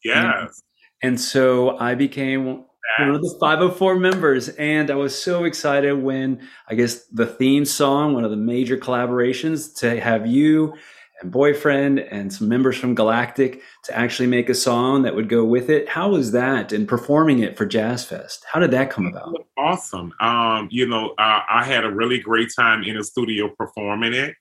Yes. 0.04 0.62
And, 1.02 1.12
and 1.12 1.20
so 1.20 1.78
I 1.78 1.94
became 1.94 2.64
one 2.99 3.14
of 3.14 3.23
the 3.23 3.37
504 3.40 3.97
members. 3.97 4.49
And 4.50 4.90
I 4.90 4.95
was 4.95 5.21
so 5.21 5.45
excited 5.45 5.95
when 5.95 6.47
I 6.68 6.75
guess 6.75 7.04
the 7.07 7.26
theme 7.26 7.64
song, 7.64 8.14
one 8.14 8.25
of 8.25 8.30
the 8.30 8.37
major 8.37 8.76
collaborations, 8.76 9.76
to 9.80 10.00
have 10.00 10.26
you 10.26 10.75
and 11.21 11.33
boyfriend 11.33 11.99
and 11.99 12.33
some 12.33 12.49
members 12.49 12.76
from 12.76 12.95
Galactic 12.95 13.62
to 13.85 13.97
actually 13.97 14.28
make 14.28 14.49
a 14.49 14.54
song 14.54 15.02
that 15.02 15.14
would 15.14 15.28
go 15.28 15.45
with 15.45 15.68
it. 15.68 15.88
How 15.88 16.11
was 16.11 16.33
that 16.33 16.73
and 16.73 16.87
performing 16.87 17.40
it 17.40 17.57
for 17.57 17.66
Jazz 17.66 18.04
Fest? 18.04 18.45
How 18.50 18.61
did 18.61 18.71
that 18.71 18.90
come 18.90 19.07
about? 19.07 19.35
Awesome. 19.57 20.12
Um, 20.21 20.68
you 20.71 20.87
know, 20.87 21.11
uh, 21.18 21.40
I 21.49 21.64
had 21.64 21.85
a 21.85 21.90
really 21.90 22.21
great 22.21 22.50
time 22.57 22.85
in 22.85 22.97
the 22.97 23.04
studio 23.04 23.49
performing 23.49 24.14
it. 24.14 24.35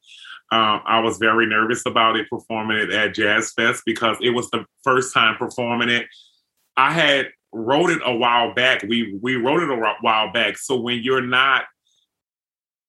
Um, 0.51 0.81
I 0.85 0.99
was 0.99 1.17
very 1.17 1.45
nervous 1.45 1.85
about 1.85 2.15
it 2.15 2.29
performing 2.29 2.77
it 2.77 2.91
at 2.91 3.13
Jazz 3.13 3.51
Fest 3.51 3.83
because 3.85 4.17
it 4.21 4.29
was 4.29 4.49
the 4.51 4.65
first 4.83 5.13
time 5.13 5.35
performing 5.35 5.89
it. 5.89 6.07
I 6.77 6.93
had 6.93 7.29
wrote 7.51 7.89
it 7.89 8.01
a 8.05 8.15
while 8.15 8.53
back. 8.53 8.83
We 8.83 9.17
we 9.21 9.35
wrote 9.35 9.63
it 9.63 9.69
a 9.69 9.95
while 10.01 10.31
back. 10.31 10.57
So 10.57 10.79
when 10.79 10.99
you're 11.01 11.21
not, 11.21 11.65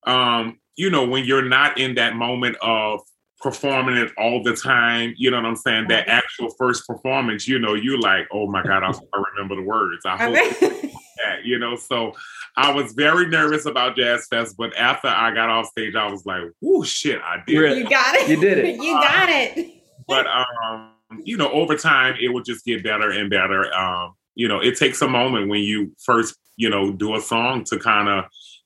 um, 0.07 0.59
you 0.77 0.91
know, 0.91 1.07
when 1.07 1.25
you're 1.25 1.49
not 1.49 1.79
in 1.79 1.95
that 1.97 2.17
moment 2.17 2.57
of 2.61 3.00
performing 3.41 3.97
it 3.97 4.12
all 4.19 4.43
the 4.43 4.55
time, 4.55 5.15
you 5.17 5.31
know 5.31 5.37
what 5.37 5.47
I'm 5.47 5.57
saying? 5.57 5.88
That 5.88 6.09
actual 6.09 6.50
first 6.59 6.87
performance, 6.87 7.47
you 7.47 7.59
know, 7.59 7.75
you 7.75 8.00
like, 8.00 8.27
oh 8.33 8.50
my 8.50 8.62
God, 8.62 8.83
I, 8.83 8.91
I 8.91 9.23
remember 9.33 9.57
the 9.57 9.62
words. 9.62 10.05
I 10.05 10.17
hope 10.17 10.35
that, 10.35 11.45
you 11.45 11.59
know. 11.59 11.77
So 11.77 12.15
I 12.57 12.73
was 12.73 12.93
very 12.93 13.27
nervous 13.29 13.67
about 13.67 13.97
Jazz 13.97 14.27
Fest, 14.29 14.57
but 14.59 14.75
after 14.77 15.09
I 15.09 15.33
got 15.33 15.49
off 15.49 15.67
stage, 15.67 15.95
I 15.95 16.11
was 16.11 16.27
like, 16.27 16.43
"Oh 16.65 16.83
shit, 16.83 17.21
I 17.23 17.43
did 17.47 17.62
it! 17.62 17.79
You 17.79 17.88
got 17.88 18.15
it! 18.17 18.29
You 18.29 18.41
did 18.41 18.59
it! 18.59 18.77
you 18.83 18.93
got 18.95 19.29
it!" 19.29 19.83
But 20.09 20.27
um, 20.27 20.93
you 21.23 21.37
know, 21.37 21.50
over 21.53 21.77
time, 21.77 22.17
it 22.21 22.29
will 22.29 22.43
just 22.43 22.65
get 22.65 22.83
better 22.83 23.11
and 23.11 23.31
better. 23.31 23.73
Um, 23.75 24.15
you 24.38 24.49
know, 24.49 24.61
it 24.61 24.76
takes 24.76 25.02
a 25.02 25.09
moment 25.09 25.49
when 25.49 25.61
you 25.61 25.92
first, 26.02 26.37
you 26.57 26.71
know, 26.71 26.92
do 26.92 27.14
a 27.14 27.21
song 27.21 27.64
to 27.64 27.78
kind 27.78 28.09
of 28.09 28.25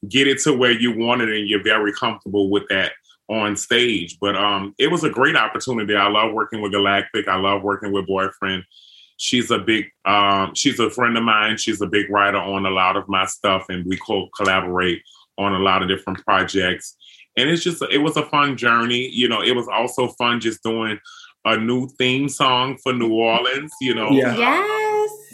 get 0.08 0.28
it 0.28 0.38
to 0.42 0.52
where 0.52 0.72
you 0.72 0.96
want 0.96 1.22
it, 1.22 1.28
and 1.30 1.48
you're 1.48 1.64
very 1.64 1.92
comfortable 1.92 2.50
with 2.50 2.64
that 2.68 2.92
on 3.28 3.56
stage. 3.56 4.18
But 4.20 4.36
um, 4.36 4.74
it 4.78 4.90
was 4.90 5.02
a 5.02 5.10
great 5.10 5.36
opportunity. 5.36 5.96
I 5.96 6.08
love 6.08 6.32
working 6.32 6.60
with 6.60 6.72
Galactic. 6.72 7.26
I 7.26 7.36
love 7.36 7.62
working 7.62 7.92
with 7.92 8.06
Boyfriend 8.06 8.64
she's 9.22 9.52
a 9.52 9.58
big 9.58 9.86
um, 10.04 10.52
she's 10.54 10.80
a 10.80 10.90
friend 10.90 11.16
of 11.16 11.22
mine 11.22 11.56
she's 11.56 11.80
a 11.80 11.86
big 11.86 12.10
writer 12.10 12.38
on 12.38 12.66
a 12.66 12.70
lot 12.70 12.96
of 12.96 13.08
my 13.08 13.24
stuff 13.24 13.64
and 13.68 13.86
we 13.86 13.96
co- 13.98 14.28
collaborate 14.36 15.00
on 15.38 15.54
a 15.54 15.58
lot 15.58 15.80
of 15.80 15.88
different 15.88 16.22
projects 16.24 16.96
and 17.36 17.48
it's 17.48 17.62
just 17.62 17.82
it 17.90 17.98
was 17.98 18.16
a 18.16 18.26
fun 18.26 18.56
journey 18.56 19.08
you 19.08 19.28
know 19.28 19.40
it 19.40 19.54
was 19.54 19.68
also 19.68 20.08
fun 20.18 20.40
just 20.40 20.62
doing 20.64 20.98
a 21.44 21.56
new 21.56 21.88
theme 21.98 22.28
song 22.28 22.76
for 22.82 22.92
new 22.92 23.12
orleans 23.12 23.72
you 23.80 23.94
know 23.94 24.10
yeah. 24.10 24.36
yes 24.36 24.81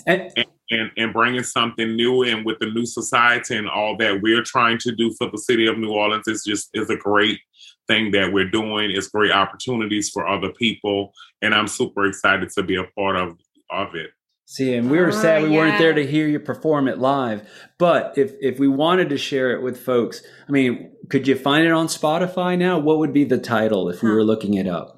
and, 0.08 0.46
and, 0.70 0.90
and 0.96 1.12
bringing 1.12 1.42
something 1.42 1.94
new 1.94 2.22
in 2.22 2.44
with 2.44 2.58
the 2.58 2.70
new 2.70 2.86
society 2.86 3.56
and 3.56 3.68
all 3.68 3.96
that 3.98 4.20
we're 4.22 4.42
trying 4.42 4.78
to 4.78 4.92
do 4.92 5.14
for 5.16 5.30
the 5.30 5.38
city 5.38 5.66
of 5.66 5.78
new 5.78 5.90
orleans 5.90 6.26
is 6.26 6.42
just 6.44 6.68
is 6.74 6.90
a 6.90 6.96
great 6.96 7.38
thing 7.86 8.10
that 8.10 8.32
we're 8.32 8.50
doing 8.50 8.90
it's 8.90 9.08
great 9.08 9.30
opportunities 9.30 10.10
for 10.10 10.26
other 10.28 10.50
people 10.52 11.12
and 11.42 11.54
i'm 11.54 11.68
super 11.68 12.04
excited 12.06 12.50
to 12.50 12.62
be 12.62 12.76
a 12.76 12.84
part 12.96 13.16
of 13.16 13.36
of 13.70 13.94
it. 13.94 14.10
See, 14.46 14.74
and 14.74 14.90
we 14.90 14.98
were 14.98 15.08
oh, 15.08 15.10
sad 15.10 15.42
we 15.42 15.50
yeah. 15.50 15.56
weren't 15.56 15.78
there 15.78 15.92
to 15.92 16.06
hear 16.06 16.26
you 16.26 16.40
perform 16.40 16.88
it 16.88 16.98
live. 16.98 17.46
But 17.78 18.16
if 18.16 18.32
if 18.40 18.58
we 18.58 18.66
wanted 18.66 19.10
to 19.10 19.18
share 19.18 19.52
it 19.52 19.62
with 19.62 19.78
folks, 19.78 20.22
I 20.48 20.52
mean, 20.52 20.92
could 21.10 21.28
you 21.28 21.36
find 21.36 21.66
it 21.66 21.72
on 21.72 21.86
Spotify 21.86 22.56
now? 22.56 22.78
What 22.78 22.98
would 22.98 23.12
be 23.12 23.24
the 23.24 23.38
title 23.38 23.90
if 23.90 24.02
we 24.02 24.10
were 24.10 24.24
looking 24.24 24.54
it 24.54 24.66
up? 24.66 24.97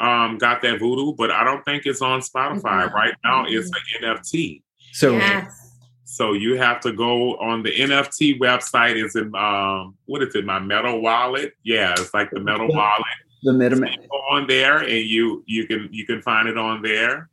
Um, 0.00 0.38
got 0.38 0.62
that 0.62 0.80
voodoo, 0.80 1.14
but 1.14 1.30
I 1.30 1.44
don't 1.44 1.64
think 1.64 1.86
it's 1.86 2.02
on 2.02 2.20
Spotify 2.20 2.60
mm-hmm. 2.62 2.94
right 2.94 3.14
now. 3.24 3.44
It's 3.46 3.68
an 3.68 4.16
NFT. 4.16 4.62
So 4.92 5.12
yes. 5.12 5.58
So 6.04 6.34
you 6.34 6.56
have 6.56 6.80
to 6.80 6.92
go 6.92 7.36
on 7.36 7.62
the 7.62 7.70
NFT 7.70 8.38
website. 8.38 9.02
Is 9.02 9.16
in 9.16 9.34
um, 9.34 9.96
what 10.06 10.22
is 10.22 10.34
it? 10.34 10.44
My 10.44 10.58
Metal 10.58 11.00
Wallet. 11.00 11.54
Yeah, 11.62 11.92
it's 11.92 12.12
like 12.12 12.30
the 12.30 12.40
Metal 12.40 12.68
Wallet. 12.68 13.04
The 13.44 13.52
Metal 13.52 13.80
Go 13.80 14.16
on 14.30 14.46
there, 14.46 14.78
and 14.78 15.04
you 15.04 15.42
you 15.46 15.66
can 15.66 15.88
you 15.90 16.04
can 16.04 16.20
find 16.20 16.48
it 16.48 16.58
on 16.58 16.82
there 16.82 17.30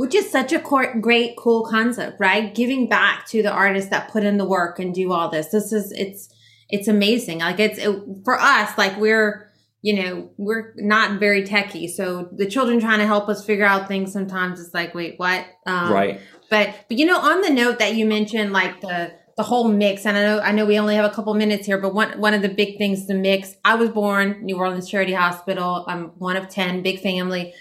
which 0.00 0.14
is 0.14 0.30
such 0.30 0.50
a 0.50 0.58
great 1.02 1.36
cool 1.36 1.62
concept 1.66 2.18
right 2.18 2.54
giving 2.54 2.88
back 2.88 3.26
to 3.26 3.42
the 3.42 3.50
artists 3.50 3.90
that 3.90 4.10
put 4.10 4.24
in 4.24 4.38
the 4.38 4.46
work 4.46 4.78
and 4.78 4.94
do 4.94 5.12
all 5.12 5.28
this 5.28 5.48
this 5.48 5.74
is 5.74 5.92
it's 5.92 6.34
it's 6.70 6.88
amazing 6.88 7.40
like 7.40 7.60
it's 7.60 7.78
it, 7.78 7.94
for 8.24 8.40
us 8.40 8.76
like 8.78 8.96
we're 8.96 9.49
you 9.82 9.94
know 9.94 10.30
we're 10.36 10.74
not 10.76 11.18
very 11.18 11.44
techy 11.44 11.88
so 11.88 12.28
the 12.32 12.46
children 12.46 12.80
trying 12.80 12.98
to 12.98 13.06
help 13.06 13.28
us 13.28 13.44
figure 13.44 13.64
out 13.64 13.88
things 13.88 14.12
sometimes 14.12 14.60
it's 14.60 14.74
like 14.74 14.94
wait 14.94 15.14
what 15.18 15.44
um, 15.66 15.92
right 15.92 16.20
but 16.50 16.74
but 16.88 16.98
you 16.98 17.06
know 17.06 17.18
on 17.18 17.40
the 17.40 17.50
note 17.50 17.78
that 17.78 17.94
you 17.94 18.04
mentioned 18.04 18.52
like 18.52 18.80
the 18.80 19.12
the 19.36 19.42
whole 19.42 19.68
mix 19.68 20.04
and 20.04 20.16
i 20.16 20.22
know 20.22 20.40
i 20.40 20.52
know 20.52 20.66
we 20.66 20.78
only 20.78 20.94
have 20.94 21.10
a 21.10 21.14
couple 21.14 21.32
minutes 21.34 21.66
here 21.66 21.78
but 21.78 21.94
one 21.94 22.18
one 22.20 22.34
of 22.34 22.42
the 22.42 22.48
big 22.48 22.76
things 22.76 23.06
the 23.06 23.14
mix 23.14 23.56
i 23.64 23.74
was 23.74 23.88
born 23.88 24.38
new 24.42 24.56
orleans 24.56 24.88
charity 24.88 25.14
hospital 25.14 25.84
i'm 25.88 26.08
one 26.18 26.36
of 26.36 26.48
10 26.48 26.82
big 26.82 27.00
family 27.00 27.54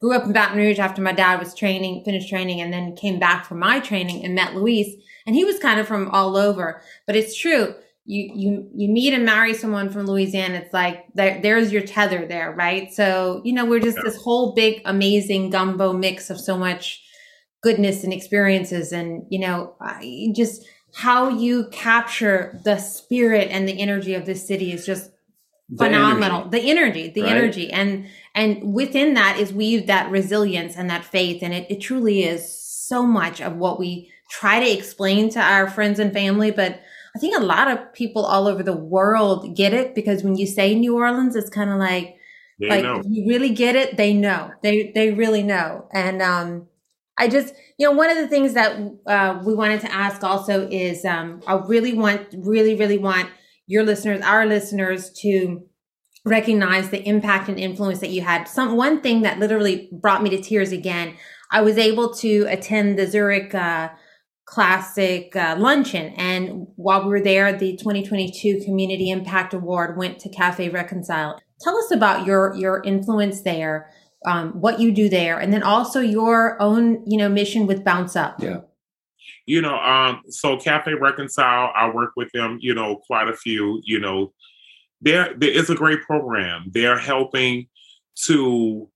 grew 0.00 0.16
up 0.16 0.24
in 0.24 0.32
Baton 0.32 0.56
Rouge 0.56 0.78
after 0.78 1.02
my 1.02 1.12
dad 1.12 1.38
was 1.38 1.54
training, 1.54 2.02
finished 2.04 2.28
training, 2.28 2.60
and 2.60 2.72
then 2.72 2.96
came 2.96 3.18
back 3.18 3.44
for 3.44 3.54
my 3.54 3.80
training 3.80 4.24
and 4.24 4.34
met 4.34 4.54
Luis. 4.54 4.88
And 5.26 5.36
he 5.36 5.44
was 5.44 5.58
kind 5.58 5.78
of 5.78 5.86
from 5.86 6.08
all 6.08 6.36
over. 6.36 6.82
But 7.06 7.16
it's 7.16 7.36
true. 7.36 7.74
You 8.06 8.30
you 8.34 8.70
you 8.74 8.88
meet 8.88 9.14
and 9.14 9.24
marry 9.24 9.54
someone 9.54 9.90
from 9.90 10.06
Louisiana, 10.06 10.56
it's 10.56 10.72
like 10.72 11.06
there, 11.14 11.40
there's 11.40 11.72
your 11.72 11.82
tether 11.82 12.26
there, 12.26 12.52
right? 12.52 12.92
So, 12.92 13.40
you 13.44 13.52
know, 13.52 13.64
we're 13.64 13.80
just 13.80 13.98
yeah. 13.98 14.04
this 14.04 14.16
whole 14.16 14.54
big, 14.54 14.82
amazing 14.84 15.50
gumbo 15.50 15.92
mix 15.92 16.30
of 16.30 16.40
so 16.40 16.58
much 16.58 17.02
goodness 17.62 18.02
and 18.02 18.12
experiences. 18.12 18.92
And, 18.92 19.26
you 19.28 19.38
know, 19.38 19.76
I 19.80 20.32
just 20.34 20.64
how 20.94 21.28
you 21.28 21.68
capture 21.70 22.60
the 22.64 22.78
spirit 22.78 23.48
and 23.50 23.68
the 23.68 23.80
energy 23.80 24.14
of 24.14 24.26
this 24.26 24.46
city 24.46 24.72
is 24.72 24.84
just 24.84 25.10
the 25.68 25.84
phenomenal 25.84 26.42
energy. 26.42 26.58
the 26.58 26.70
energy 26.70 27.08
the 27.10 27.22
right? 27.22 27.30
energy 27.30 27.72
and 27.72 28.06
and 28.34 28.74
within 28.74 29.14
that 29.14 29.38
is 29.38 29.52
weaved 29.52 29.86
that 29.86 30.10
resilience 30.10 30.76
and 30.76 30.90
that 30.90 31.04
faith 31.04 31.42
and 31.42 31.54
it, 31.54 31.70
it 31.70 31.80
truly 31.80 32.24
is 32.24 32.58
so 32.58 33.06
much 33.06 33.40
of 33.40 33.56
what 33.56 33.78
we 33.78 34.10
try 34.28 34.58
to 34.58 34.68
explain 34.68 35.30
to 35.30 35.40
our 35.40 35.70
friends 35.70 36.00
and 36.00 36.12
family 36.12 36.50
but 36.50 36.80
i 37.14 37.18
think 37.18 37.36
a 37.36 37.42
lot 37.42 37.70
of 37.70 37.92
people 37.92 38.24
all 38.24 38.46
over 38.46 38.62
the 38.62 38.76
world 38.76 39.56
get 39.56 39.72
it 39.72 39.94
because 39.94 40.22
when 40.22 40.36
you 40.36 40.46
say 40.46 40.74
new 40.74 40.96
orleans 40.96 41.36
it's 41.36 41.50
kind 41.50 41.70
of 41.70 41.78
like 41.78 42.16
they 42.58 42.68
like 42.68 42.82
know. 42.82 43.02
you 43.08 43.28
really 43.28 43.50
get 43.50 43.76
it 43.76 43.96
they 43.96 44.12
know 44.12 44.50
they 44.62 44.92
they 44.94 45.12
really 45.12 45.42
know 45.42 45.86
and 45.92 46.20
um 46.20 46.66
I 47.20 47.28
just, 47.28 47.52
you 47.76 47.86
know, 47.86 47.92
one 47.92 48.08
of 48.08 48.16
the 48.16 48.28
things 48.28 48.54
that 48.54 48.80
uh, 49.06 49.42
we 49.44 49.54
wanted 49.54 49.82
to 49.82 49.92
ask 49.92 50.24
also 50.24 50.66
is 50.70 51.04
um, 51.04 51.42
I 51.46 51.56
really 51.56 51.92
want, 51.92 52.28
really, 52.34 52.74
really 52.74 52.96
want 52.96 53.28
your 53.66 53.84
listeners, 53.84 54.22
our 54.22 54.46
listeners 54.46 55.10
to 55.20 55.62
recognize 56.24 56.88
the 56.88 57.06
impact 57.06 57.50
and 57.50 57.60
influence 57.60 57.98
that 58.00 58.08
you 58.08 58.22
had. 58.22 58.48
Some 58.48 58.74
one 58.74 59.02
thing 59.02 59.20
that 59.22 59.38
literally 59.38 59.90
brought 59.92 60.22
me 60.22 60.30
to 60.30 60.40
tears 60.40 60.72
again. 60.72 61.14
I 61.50 61.60
was 61.60 61.76
able 61.76 62.14
to 62.14 62.46
attend 62.48 62.98
the 62.98 63.06
Zurich 63.06 63.54
uh, 63.54 63.90
Classic 64.50 65.34
uh, 65.36 65.54
luncheon, 65.58 66.12
and 66.16 66.66
while 66.76 67.04
we 67.04 67.08
were 67.08 67.20
there, 67.20 67.56
the 67.56 67.76
2022 67.76 68.62
Community 68.64 69.10
Impact 69.10 69.54
Award 69.54 69.96
went 69.96 70.18
to 70.20 70.28
Cafe 70.28 70.68
Reconcile. 70.68 71.40
Tell 71.60 71.76
us 71.76 71.92
about 71.92 72.26
your 72.26 72.54
your 72.56 72.82
influence 72.82 73.42
there, 73.42 73.90
um, 74.26 74.60
what 74.60 74.80
you 74.80 74.90
do 74.90 75.08
there, 75.08 75.38
and 75.38 75.52
then 75.52 75.62
also 75.62 76.00
your 76.00 76.60
own 76.60 77.04
you 77.06 77.16
know 77.16 77.28
mission 77.28 77.66
with 77.66 77.84
Bounce 77.84 78.16
Up. 78.16 78.42
Yeah 78.42 78.60
you 79.46 79.60
know, 79.60 79.78
um, 79.78 80.22
so 80.28 80.56
Cafe 80.56 80.94
Reconcile, 80.94 81.72
I 81.74 81.90
work 81.90 82.12
with 82.16 82.30
them, 82.32 82.58
you 82.60 82.74
know, 82.74 83.00
quite 83.06 83.28
a 83.28 83.34
few, 83.34 83.80
you 83.84 83.98
know, 83.98 84.32
there 85.00 85.34
there 85.36 85.50
is 85.50 85.70
a 85.70 85.74
great 85.74 86.02
program. 86.02 86.66
They're 86.70 86.98
helping 86.98 87.66
to 88.26 88.88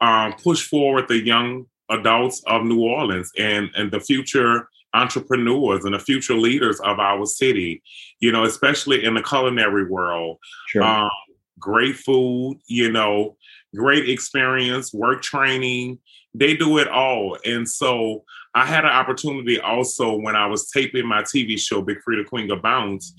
um, 0.00 0.32
push 0.42 0.66
forward 0.66 1.08
the 1.08 1.24
young 1.24 1.66
adults 1.90 2.42
of 2.46 2.64
New 2.64 2.80
Orleans 2.80 3.30
and 3.38 3.70
and 3.74 3.90
the 3.90 4.00
future 4.00 4.68
entrepreneurs 4.94 5.84
and 5.84 5.94
the 5.94 5.98
future 5.98 6.34
leaders 6.34 6.80
of 6.80 6.98
our 6.98 7.24
city, 7.26 7.82
you 8.18 8.32
know, 8.32 8.44
especially 8.44 9.04
in 9.04 9.14
the 9.14 9.22
culinary 9.22 9.88
world. 9.88 10.38
Sure. 10.68 10.82
Um, 10.82 11.10
great 11.58 11.96
food, 11.96 12.58
you 12.66 12.90
know, 12.90 13.36
great 13.74 14.08
experience, 14.08 14.92
work 14.92 15.22
training. 15.22 15.98
They 16.34 16.56
do 16.56 16.78
it 16.78 16.88
all. 16.88 17.36
And 17.44 17.68
so 17.68 18.24
I 18.54 18.66
had 18.66 18.84
an 18.84 18.90
opportunity 18.90 19.60
also 19.60 20.16
when 20.16 20.36
I 20.36 20.46
was 20.46 20.70
taping 20.70 21.06
my 21.06 21.22
TV 21.22 21.58
show, 21.58 21.82
Big 21.82 21.98
Freedia 22.06 22.26
Queen 22.26 22.50
of 22.50 22.62
Bounce, 22.62 23.14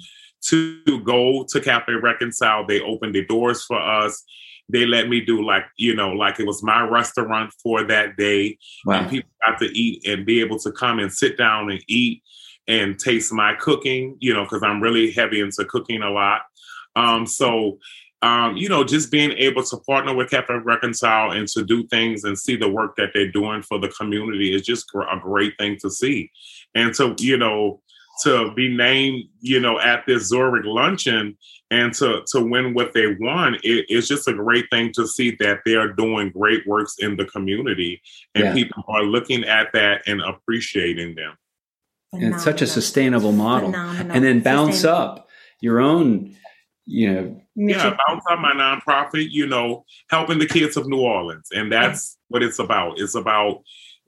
to 0.48 0.82
go 1.04 1.46
to 1.50 1.62
Cafe 1.62 1.94
Reconcile. 1.94 2.66
They 2.66 2.82
opened 2.82 3.16
the 3.16 3.26
doors 3.26 3.64
for 3.64 3.80
us. 3.80 4.24
They 4.70 4.86
let 4.86 5.10
me 5.10 5.22
do 5.22 5.46
like, 5.46 5.66
you 5.78 5.96
know, 5.96 6.12
like 6.12 6.40
it 6.40 6.46
was 6.46 6.64
my 6.64 6.84
restaurant 6.84 7.54
for 7.62 7.84
that 7.86 8.18
day. 8.18 8.58
Wow. 8.86 9.02
And 9.02 9.10
people 9.10 9.30
got 9.46 9.60
to 9.60 9.66
eat 9.66 10.08
and 10.08 10.26
be 10.26 10.42
able 10.42 10.60
to 10.60 10.72
come 10.72 11.00
and 11.00 11.12
sit 11.12 11.38
down 11.38 11.72
and 11.72 11.84
eat 11.88 12.24
and 12.68 12.98
taste 12.98 13.34
my 13.34 13.54
cooking, 13.56 14.18
you 14.20 14.34
know, 14.34 14.44
because 14.44 14.64
I'm 14.64 14.82
really 14.82 15.12
heavy 15.12 15.42
into 15.42 15.66
cooking 15.66 16.02
a 16.02 16.10
lot. 16.10 16.42
Um, 16.96 17.26
so 17.26 17.80
um, 18.24 18.56
you 18.56 18.70
know, 18.70 18.84
just 18.84 19.12
being 19.12 19.32
able 19.32 19.64
to 19.64 19.78
partner 19.78 20.14
with 20.14 20.30
Cafe 20.30 20.54
Reconcile 20.54 21.32
and 21.32 21.48
to 21.50 21.64
do 21.64 21.88
things 21.88 22.24
and 22.24 22.38
see 22.38 22.56
the 22.56 22.70
work 22.70 22.96
that 22.98 23.10
they're 23.14 23.32
doing 23.32 23.64
for 23.64 23.80
the 23.80 23.90
community 23.90 24.54
is 24.54 24.62
just 24.62 24.92
a 24.94 25.20
great 25.20 25.58
thing 25.58 25.78
to 25.82 25.90
see. 25.90 26.32
And 26.76 26.96
so 26.96 27.16
you 27.20 27.38
know, 27.38 27.82
to 28.24 28.54
be 28.54 28.76
named, 28.76 29.26
you 29.40 29.60
know, 29.60 29.80
at 29.80 30.06
this 30.06 30.28
Zurich 30.28 30.66
luncheon 30.66 31.38
and 31.70 31.94
to 31.96 32.24
to 32.28 32.42
win 32.42 32.74
what 32.74 32.94
they 32.94 33.16
won, 33.20 33.56
it, 33.56 33.86
it's 33.90 34.08
just 34.08 34.28
a 34.28 34.34
great 34.34 34.66
thing 34.72 34.92
to 34.94 35.08
see 35.08 35.36
that 35.40 35.60
they 35.66 35.76
are 35.76 35.94
doing 35.94 36.32
great 36.32 36.66
works 36.68 36.96
in 37.00 37.18
the 37.18 37.26
community 37.26 38.02
and 38.36 38.46
yeah. 38.46 38.54
people 38.54 38.84
are 38.88 39.04
looking 39.04 39.44
at 39.44 39.72
that 39.74 40.02
and 40.08 40.22
appreciating 40.22 41.16
them. 41.16 41.36
Phenomenal. 42.12 42.28
And 42.28 42.36
it's 42.36 42.44
such 42.44 42.62
a 42.62 42.68
sustainable 42.68 43.32
model. 43.32 43.72
Phenomenal. 43.72 44.16
And 44.16 44.26
then 44.26 44.42
bounce 44.42 44.84
up 44.84 45.30
your 45.62 45.80
own 45.80 46.36
you 46.86 47.14
know 47.14 47.42
yeah 47.56 47.96
bounce 48.08 48.24
up 48.30 48.40
my 48.40 48.54
nonprofit 48.54 49.28
you 49.30 49.46
know 49.46 49.86
helping 50.10 50.40
the 50.40 50.48
kids 50.48 50.76
of 50.76 50.88
new 50.88 51.00
orleans 51.00 51.50
and 51.54 51.72
that's 51.72 52.18
what 52.28 52.44
it's 52.44 52.60
about 52.60 53.00
it's 53.00 53.16
about 53.16 53.62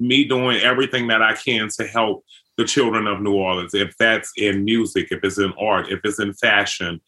me 0.08 0.24
doing 0.24 0.60
everything 0.62 1.08
that 1.08 1.22
i 1.22 1.34
can 1.34 1.68
to 1.70 1.88
help 1.88 2.24
the 2.58 2.66
children 2.66 3.08
of 3.08 3.20
new 3.20 3.34
orleans. 3.34 3.74
If 3.74 3.98
that's 3.98 4.32
in 4.38 4.64
music 4.64 5.08
if 5.12 5.24
it's 5.24 5.40
in 5.40 5.54
art 5.60 5.90
if 5.90 6.02
it's 6.04 6.20
in 6.20 6.34
fashion 6.34 7.02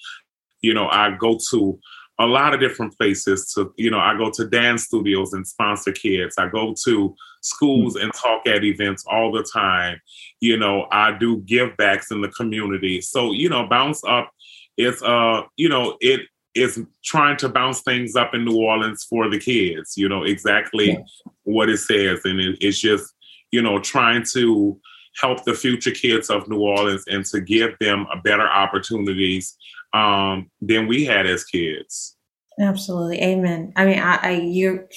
you 0.61 0.73
know 0.73 0.87
i 0.89 1.11
go 1.11 1.37
to 1.51 1.79
a 2.17 2.25
lot 2.25 2.53
of 2.53 2.59
different 2.59 2.97
places 2.97 3.51
to 3.53 3.73
you 3.77 3.91
know 3.91 3.99
i 3.99 4.17
go 4.17 4.29
to 4.31 4.47
dance 4.47 4.85
studios 4.85 5.33
and 5.33 5.47
sponsor 5.47 5.91
kids. 5.91 6.35
I 6.37 6.47
go 6.47 6.73
to 6.85 7.15
schools 7.41 7.95
and 7.95 8.11
talk 8.13 8.47
at 8.47 8.63
events 8.63 9.05
all 9.07 9.31
the 9.31 9.43
time. 9.43 9.99
You 10.39 10.57
know 10.57 10.87
i 10.91 11.11
do 11.17 11.41
give 11.41 11.77
backs 11.77 12.11
in 12.11 12.21
the 12.21 12.29
community. 12.29 13.01
So 13.01 13.31
you 13.31 13.49
know 13.49 13.67
bounce 13.67 14.01
up 14.05 14.31
it's 14.77 15.01
uh 15.01 15.41
you 15.57 15.69
know 15.69 15.97
it 16.01 16.21
is 16.55 16.79
trying 17.03 17.37
to 17.37 17.49
bounce 17.49 17.81
things 17.81 18.15
up 18.15 18.33
in 18.33 18.45
New 18.45 18.57
Orleans 18.57 19.03
for 19.03 19.29
the 19.29 19.39
kids. 19.39 19.97
You 19.97 20.09
know 20.09 20.23
exactly 20.23 20.91
yeah. 20.91 20.99
what 21.43 21.69
it 21.69 21.77
says, 21.77 22.21
and 22.23 22.39
it, 22.39 22.57
it's 22.61 22.79
just 22.79 23.13
you 23.51 23.61
know 23.61 23.79
trying 23.79 24.23
to 24.33 24.79
help 25.21 25.43
the 25.43 25.53
future 25.53 25.91
kids 25.91 26.29
of 26.29 26.47
New 26.47 26.59
Orleans 26.59 27.03
and 27.07 27.25
to 27.25 27.41
give 27.41 27.77
them 27.79 28.07
a 28.11 28.17
better 28.17 28.47
opportunities 28.47 29.55
um, 29.93 30.49
than 30.61 30.87
we 30.87 31.05
had 31.05 31.25
as 31.25 31.43
kids. 31.43 32.15
Absolutely, 32.59 33.21
amen. 33.21 33.73
I 33.75 33.85
mean, 33.85 33.99
I, 33.99 34.19
I 34.21 34.31
your 34.31 34.87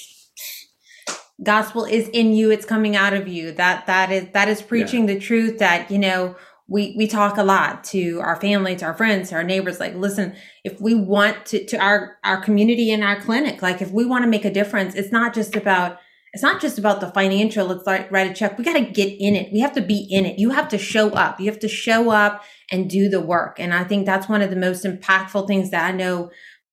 gospel 1.42 1.84
is 1.84 2.08
in 2.08 2.34
you; 2.34 2.50
it's 2.50 2.64
coming 2.64 2.94
out 2.94 3.14
of 3.14 3.26
you. 3.26 3.50
That 3.52 3.86
that 3.86 4.12
is 4.12 4.28
that 4.32 4.48
is 4.48 4.62
preaching 4.62 5.08
yeah. 5.08 5.14
the 5.14 5.20
truth. 5.20 5.58
That 5.58 5.90
you 5.90 5.98
know 5.98 6.36
we 6.68 6.94
we 6.96 7.06
talk 7.06 7.36
a 7.36 7.42
lot 7.42 7.82
to 7.82 8.20
our 8.20 8.36
family 8.40 8.76
to 8.76 8.84
our 8.84 8.94
friends 8.94 9.30
to 9.30 9.34
our 9.34 9.42
neighbors 9.42 9.80
like 9.80 9.94
listen 9.94 10.34
if 10.64 10.80
we 10.80 10.94
want 10.94 11.46
to 11.46 11.64
to 11.66 11.76
our 11.78 12.18
our 12.24 12.40
community 12.40 12.90
and 12.90 13.02
our 13.02 13.20
clinic 13.20 13.62
like 13.62 13.82
if 13.82 13.90
we 13.90 14.04
want 14.04 14.22
to 14.22 14.30
make 14.30 14.44
a 14.44 14.52
difference 14.52 14.94
it's 14.94 15.12
not 15.12 15.34
just 15.34 15.56
about 15.56 15.98
it's 16.34 16.42
not 16.42 16.60
just 16.60 16.78
about 16.78 17.00
the 17.00 17.10
financial 17.12 17.66
let's 17.66 17.86
like 17.86 18.12
write 18.12 18.30
a 18.30 18.34
check. 18.34 18.58
We 18.58 18.64
got 18.64 18.74
to 18.74 18.82
get 18.82 19.16
in 19.18 19.34
it. 19.34 19.50
We 19.50 19.60
have 19.60 19.72
to 19.72 19.80
be 19.80 20.06
in 20.10 20.26
it. 20.26 20.38
You 20.38 20.50
have 20.50 20.68
to 20.68 20.76
show 20.76 21.08
up. 21.08 21.40
You 21.40 21.46
have 21.46 21.58
to 21.60 21.68
show 21.68 22.10
up 22.10 22.44
and 22.70 22.90
do 22.90 23.08
the 23.08 23.20
work. 23.20 23.58
And 23.58 23.72
i 23.72 23.82
think 23.82 24.04
that's 24.04 24.28
one 24.28 24.42
of 24.42 24.50
the 24.50 24.56
most 24.56 24.84
impactful 24.84 25.46
things 25.46 25.70
that 25.70 25.84
i 25.84 25.96
know 25.96 26.30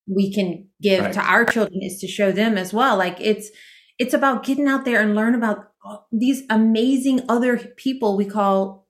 we 0.07 0.33
can 0.33 0.67
give 0.81 1.03
right. 1.03 1.13
to 1.13 1.19
our 1.19 1.45
children 1.45 1.79
is 1.81 1.99
to 1.99 2.07
show 2.07 2.31
them 2.31 2.57
as 2.57 2.73
well. 2.73 2.97
Like 2.97 3.17
it's 3.19 3.49
it's 3.97 4.13
about 4.13 4.43
getting 4.43 4.67
out 4.67 4.85
there 4.85 5.01
and 5.01 5.15
learn 5.15 5.35
about 5.35 5.71
these 6.11 6.43
amazing 6.49 7.21
other 7.29 7.57
people 7.57 8.17
we 8.17 8.25
call 8.25 8.84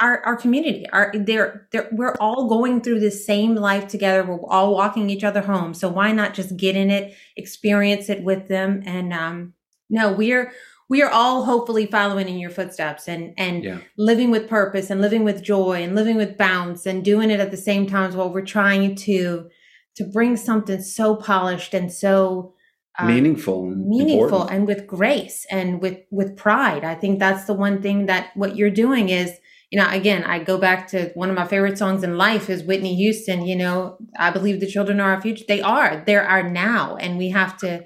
our, 0.00 0.20
our 0.24 0.36
community 0.36 0.86
our 0.92 1.12
they're, 1.14 1.68
they're 1.72 1.88
we're 1.92 2.16
all 2.20 2.48
going 2.48 2.80
through 2.80 3.00
the 3.00 3.10
same 3.10 3.54
life 3.54 3.88
together 3.88 4.24
we're 4.24 4.48
all 4.48 4.72
walking 4.72 5.10
each 5.10 5.24
other 5.24 5.40
home 5.40 5.74
so 5.74 5.88
why 5.88 6.12
not 6.12 6.34
just 6.34 6.56
get 6.56 6.76
in 6.76 6.90
it 6.90 7.14
experience 7.36 8.08
it 8.08 8.22
with 8.22 8.48
them 8.48 8.82
and 8.86 9.12
um 9.12 9.52
no 9.90 10.12
we're 10.12 10.52
we 10.88 11.02
are 11.02 11.10
all 11.10 11.44
hopefully 11.44 11.86
following 11.86 12.28
in 12.28 12.38
your 12.38 12.50
footsteps 12.50 13.08
and 13.08 13.34
and 13.36 13.64
yeah. 13.64 13.78
living 13.96 14.30
with 14.30 14.48
purpose 14.48 14.90
and 14.90 15.00
living 15.00 15.24
with 15.24 15.42
joy 15.42 15.82
and 15.82 15.94
living 15.94 16.16
with 16.16 16.36
bounce 16.36 16.86
and 16.86 17.04
doing 17.04 17.30
it 17.30 17.40
at 17.40 17.50
the 17.50 17.56
same 17.56 17.86
time 17.86 18.08
as 18.08 18.16
while 18.16 18.32
we're 18.32 18.42
trying 18.42 18.94
to 18.94 19.48
to 19.96 20.04
bring 20.04 20.36
something 20.36 20.82
so 20.82 21.16
polished 21.16 21.72
and 21.74 21.92
so 21.92 22.52
um, 22.98 23.08
meaningful 23.08 23.68
and 23.68 23.88
meaningful 23.88 24.42
important. 24.42 24.50
and 24.52 24.66
with 24.66 24.86
grace 24.86 25.46
and 25.50 25.80
with 25.80 25.98
with 26.10 26.36
pride 26.36 26.84
i 26.84 26.94
think 26.94 27.18
that's 27.18 27.46
the 27.46 27.54
one 27.54 27.80
thing 27.80 28.06
that 28.06 28.30
what 28.34 28.56
you're 28.56 28.70
doing 28.70 29.08
is 29.08 29.32
you 29.74 29.80
know, 29.80 29.88
again, 29.90 30.22
I 30.22 30.38
go 30.38 30.56
back 30.56 30.86
to 30.90 31.10
one 31.14 31.30
of 31.30 31.34
my 31.34 31.48
favorite 31.48 31.76
songs 31.78 32.04
in 32.04 32.16
life 32.16 32.48
is 32.48 32.62
Whitney 32.62 32.94
Houston. 32.94 33.44
You 33.44 33.56
know, 33.56 33.98
I 34.16 34.30
believe 34.30 34.60
the 34.60 34.68
children 34.68 35.00
are 35.00 35.14
our 35.14 35.20
future. 35.20 35.44
They 35.48 35.60
are. 35.60 36.04
They're 36.06 36.22
our 36.22 36.48
now, 36.48 36.94
and 36.94 37.18
we 37.18 37.30
have 37.30 37.56
to. 37.56 37.84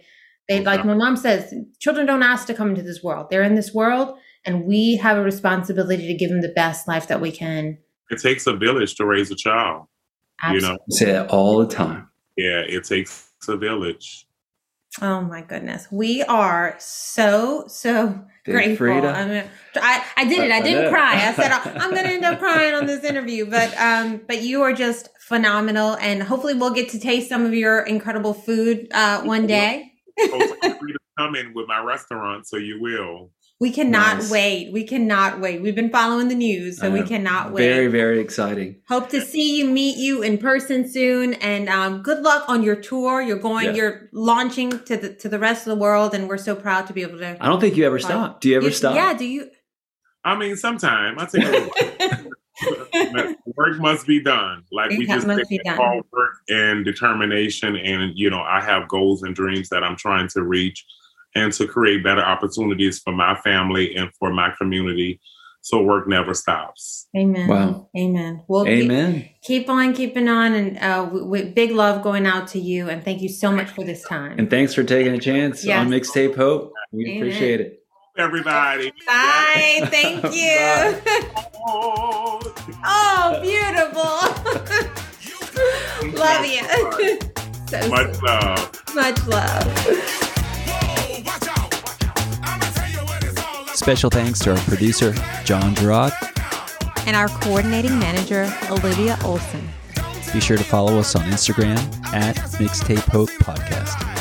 They 0.50 0.62
like 0.62 0.84
my 0.84 0.92
mom 0.92 1.16
says, 1.16 1.54
children 1.80 2.06
don't 2.06 2.22
ask 2.22 2.46
to 2.48 2.52
come 2.52 2.68
into 2.68 2.82
this 2.82 3.02
world. 3.02 3.28
They're 3.30 3.42
in 3.42 3.54
this 3.54 3.72
world, 3.72 4.18
and 4.44 4.66
we 4.66 4.96
have 4.96 5.16
a 5.16 5.22
responsibility 5.22 6.06
to 6.06 6.12
give 6.12 6.28
them 6.28 6.42
the 6.42 6.52
best 6.54 6.86
life 6.86 7.08
that 7.08 7.22
we 7.22 7.32
can. 7.32 7.78
It 8.10 8.20
takes 8.20 8.46
a 8.46 8.52
village 8.52 8.94
to 8.96 9.06
raise 9.06 9.30
a 9.30 9.36
child. 9.36 9.86
Absolutely. 10.42 10.68
You 10.68 10.74
know, 10.74 10.78
I 10.78 10.94
say 10.94 11.12
that 11.12 11.30
all 11.30 11.56
the 11.56 11.74
time. 11.74 12.10
Yeah, 12.36 12.64
it 12.68 12.84
takes 12.84 13.30
a 13.48 13.56
village. 13.56 14.26
Oh 15.00 15.22
my 15.22 15.40
goodness. 15.40 15.86
We 15.90 16.22
are 16.24 16.76
so, 16.78 17.64
so 17.66 18.26
grateful. 18.44 19.06
I 19.06 19.26
mean, 19.26 19.44
I, 19.76 20.04
I 20.16 20.24
did 20.24 20.40
it. 20.40 20.50
I 20.50 20.60
didn't 20.60 20.90
cry. 20.90 21.28
I 21.28 21.32
said 21.34 21.50
I'm 21.76 21.90
going 21.90 22.04
to 22.04 22.10
end 22.10 22.24
up 22.24 22.38
crying 22.38 22.74
on 22.74 22.86
this 22.86 23.04
interview, 23.04 23.48
but 23.48 23.76
um, 23.78 24.20
but 24.26 24.42
you 24.42 24.62
are 24.62 24.72
just 24.72 25.08
phenomenal, 25.20 25.96
and 25.96 26.22
hopefully 26.22 26.54
we'll 26.54 26.74
get 26.74 26.90
to 26.90 27.00
taste 27.00 27.28
some 27.28 27.44
of 27.44 27.54
your 27.54 27.80
incredible 27.80 28.34
food 28.34 28.88
uh, 28.92 29.22
one 29.22 29.46
day. 29.46 29.92
come 31.18 31.34
in 31.34 31.52
with 31.52 31.66
my 31.66 31.80
restaurant, 31.82 32.46
so 32.46 32.56
you 32.56 32.80
will. 32.80 33.30
We 33.60 33.72
cannot 33.72 34.18
nice. 34.18 34.30
wait. 34.30 34.72
We 34.72 34.84
cannot 34.84 35.40
wait. 35.40 35.60
We've 35.60 35.74
been 35.74 35.90
following 35.90 36.28
the 36.28 36.36
news, 36.36 36.78
so 36.78 36.92
we 36.92 37.02
cannot 37.02 37.50
wait. 37.50 37.64
Very, 37.64 37.88
very 37.88 38.20
exciting. 38.20 38.76
Hope 38.88 39.08
to 39.08 39.20
see 39.20 39.58
you, 39.58 39.68
meet 39.68 39.96
you 39.96 40.22
in 40.22 40.38
person 40.38 40.88
soon, 40.88 41.34
and 41.34 41.68
um, 41.68 42.00
good 42.00 42.22
luck 42.22 42.44
on 42.48 42.62
your 42.62 42.76
tour. 42.76 43.20
You're 43.20 43.38
going, 43.38 43.66
yeah. 43.66 43.72
you're 43.72 44.08
launching 44.12 44.70
to 44.84 44.96
the 44.96 45.12
to 45.14 45.28
the 45.28 45.40
rest 45.40 45.66
of 45.66 45.76
the 45.76 45.82
world, 45.82 46.14
and 46.14 46.28
we're 46.28 46.38
so 46.38 46.54
proud 46.54 46.86
to 46.86 46.92
be 46.92 47.02
able 47.02 47.18
to. 47.18 47.36
I 47.42 47.46
don't 47.46 47.60
think 47.60 47.76
you 47.76 47.84
ever 47.84 47.98
stop. 47.98 48.40
Do 48.40 48.48
you 48.48 48.56
ever 48.58 48.66
you, 48.66 48.72
stop? 48.72 48.94
Yeah. 48.94 49.14
Do 49.14 49.24
you? 49.24 49.50
I 50.24 50.36
mean, 50.36 50.54
sometime 50.54 51.18
I 51.18 51.24
take 51.24 51.44
think 52.62 53.36
work 53.56 53.80
must 53.80 54.06
be 54.06 54.22
done. 54.22 54.62
Like 54.70 54.90
we 54.90 55.04
just 55.04 55.26
take 55.26 55.66
hard 55.66 56.04
work 56.12 56.34
and 56.48 56.84
determination, 56.84 57.74
and 57.74 58.12
you 58.14 58.30
know, 58.30 58.40
I 58.40 58.60
have 58.60 58.86
goals 58.86 59.24
and 59.24 59.34
dreams 59.34 59.68
that 59.70 59.82
I'm 59.82 59.96
trying 59.96 60.28
to 60.28 60.44
reach 60.44 60.86
and 61.38 61.52
to 61.54 61.66
create 61.66 62.02
better 62.02 62.22
opportunities 62.22 62.98
for 62.98 63.12
my 63.12 63.34
family 63.36 63.94
and 63.94 64.10
for 64.18 64.32
my 64.32 64.50
community. 64.58 65.20
So 65.60 65.82
work 65.82 66.08
never 66.08 66.32
stops. 66.34 67.08
Amen. 67.16 67.48
Wow. 67.48 67.88
Amen. 67.96 68.42
Well, 68.48 68.66
Amen. 68.66 69.28
Keep, 69.42 69.42
keep 69.42 69.68
on 69.68 69.92
keeping 69.92 70.28
on, 70.28 70.54
and 70.54 70.78
uh, 70.78 71.08
with 71.10 71.54
big 71.54 71.72
love 71.72 72.02
going 72.02 72.24
out 72.26 72.46
to 72.48 72.60
you. 72.60 72.88
And 72.88 73.04
thank 73.04 73.20
you 73.20 73.28
so 73.28 73.52
much 73.52 73.68
for 73.70 73.84
this 73.84 74.02
time. 74.04 74.38
And 74.38 74.48
thanks 74.48 74.72
for 74.72 74.84
taking 74.84 75.14
a 75.14 75.18
chance 75.18 75.64
yes. 75.64 75.78
on 75.78 75.88
Mixtape 75.88 76.36
Hope. 76.36 76.72
We 76.92 77.06
Amen. 77.06 77.16
appreciate 77.18 77.60
it. 77.60 77.82
Everybody. 78.16 78.92
Bye. 79.06 79.86
Thank 79.90 80.24
you. 80.34 80.56
Bye. 80.56 81.02
oh, 82.84 83.40
beautiful. 83.42 84.02
love 86.18 86.46
you. 86.46 86.62
so 87.68 87.88
much 87.88 88.22
love. 88.22 88.82
Much 88.94 89.26
love. 89.26 90.24
Special 93.88 94.10
thanks 94.10 94.38
to 94.40 94.50
our 94.50 94.58
producer, 94.64 95.14
John 95.44 95.74
Gerard, 95.74 96.12
and 97.06 97.16
our 97.16 97.28
coordinating 97.28 97.98
manager, 97.98 98.46
Olivia 98.70 99.18
Olson. 99.24 99.66
Be 100.30 100.40
sure 100.42 100.58
to 100.58 100.62
follow 100.62 100.98
us 100.98 101.16
on 101.16 101.22
Instagram 101.22 101.78
at 102.12 102.36
Mixtape 102.60 102.98
Hope 102.98 103.30
Podcast. 103.40 104.17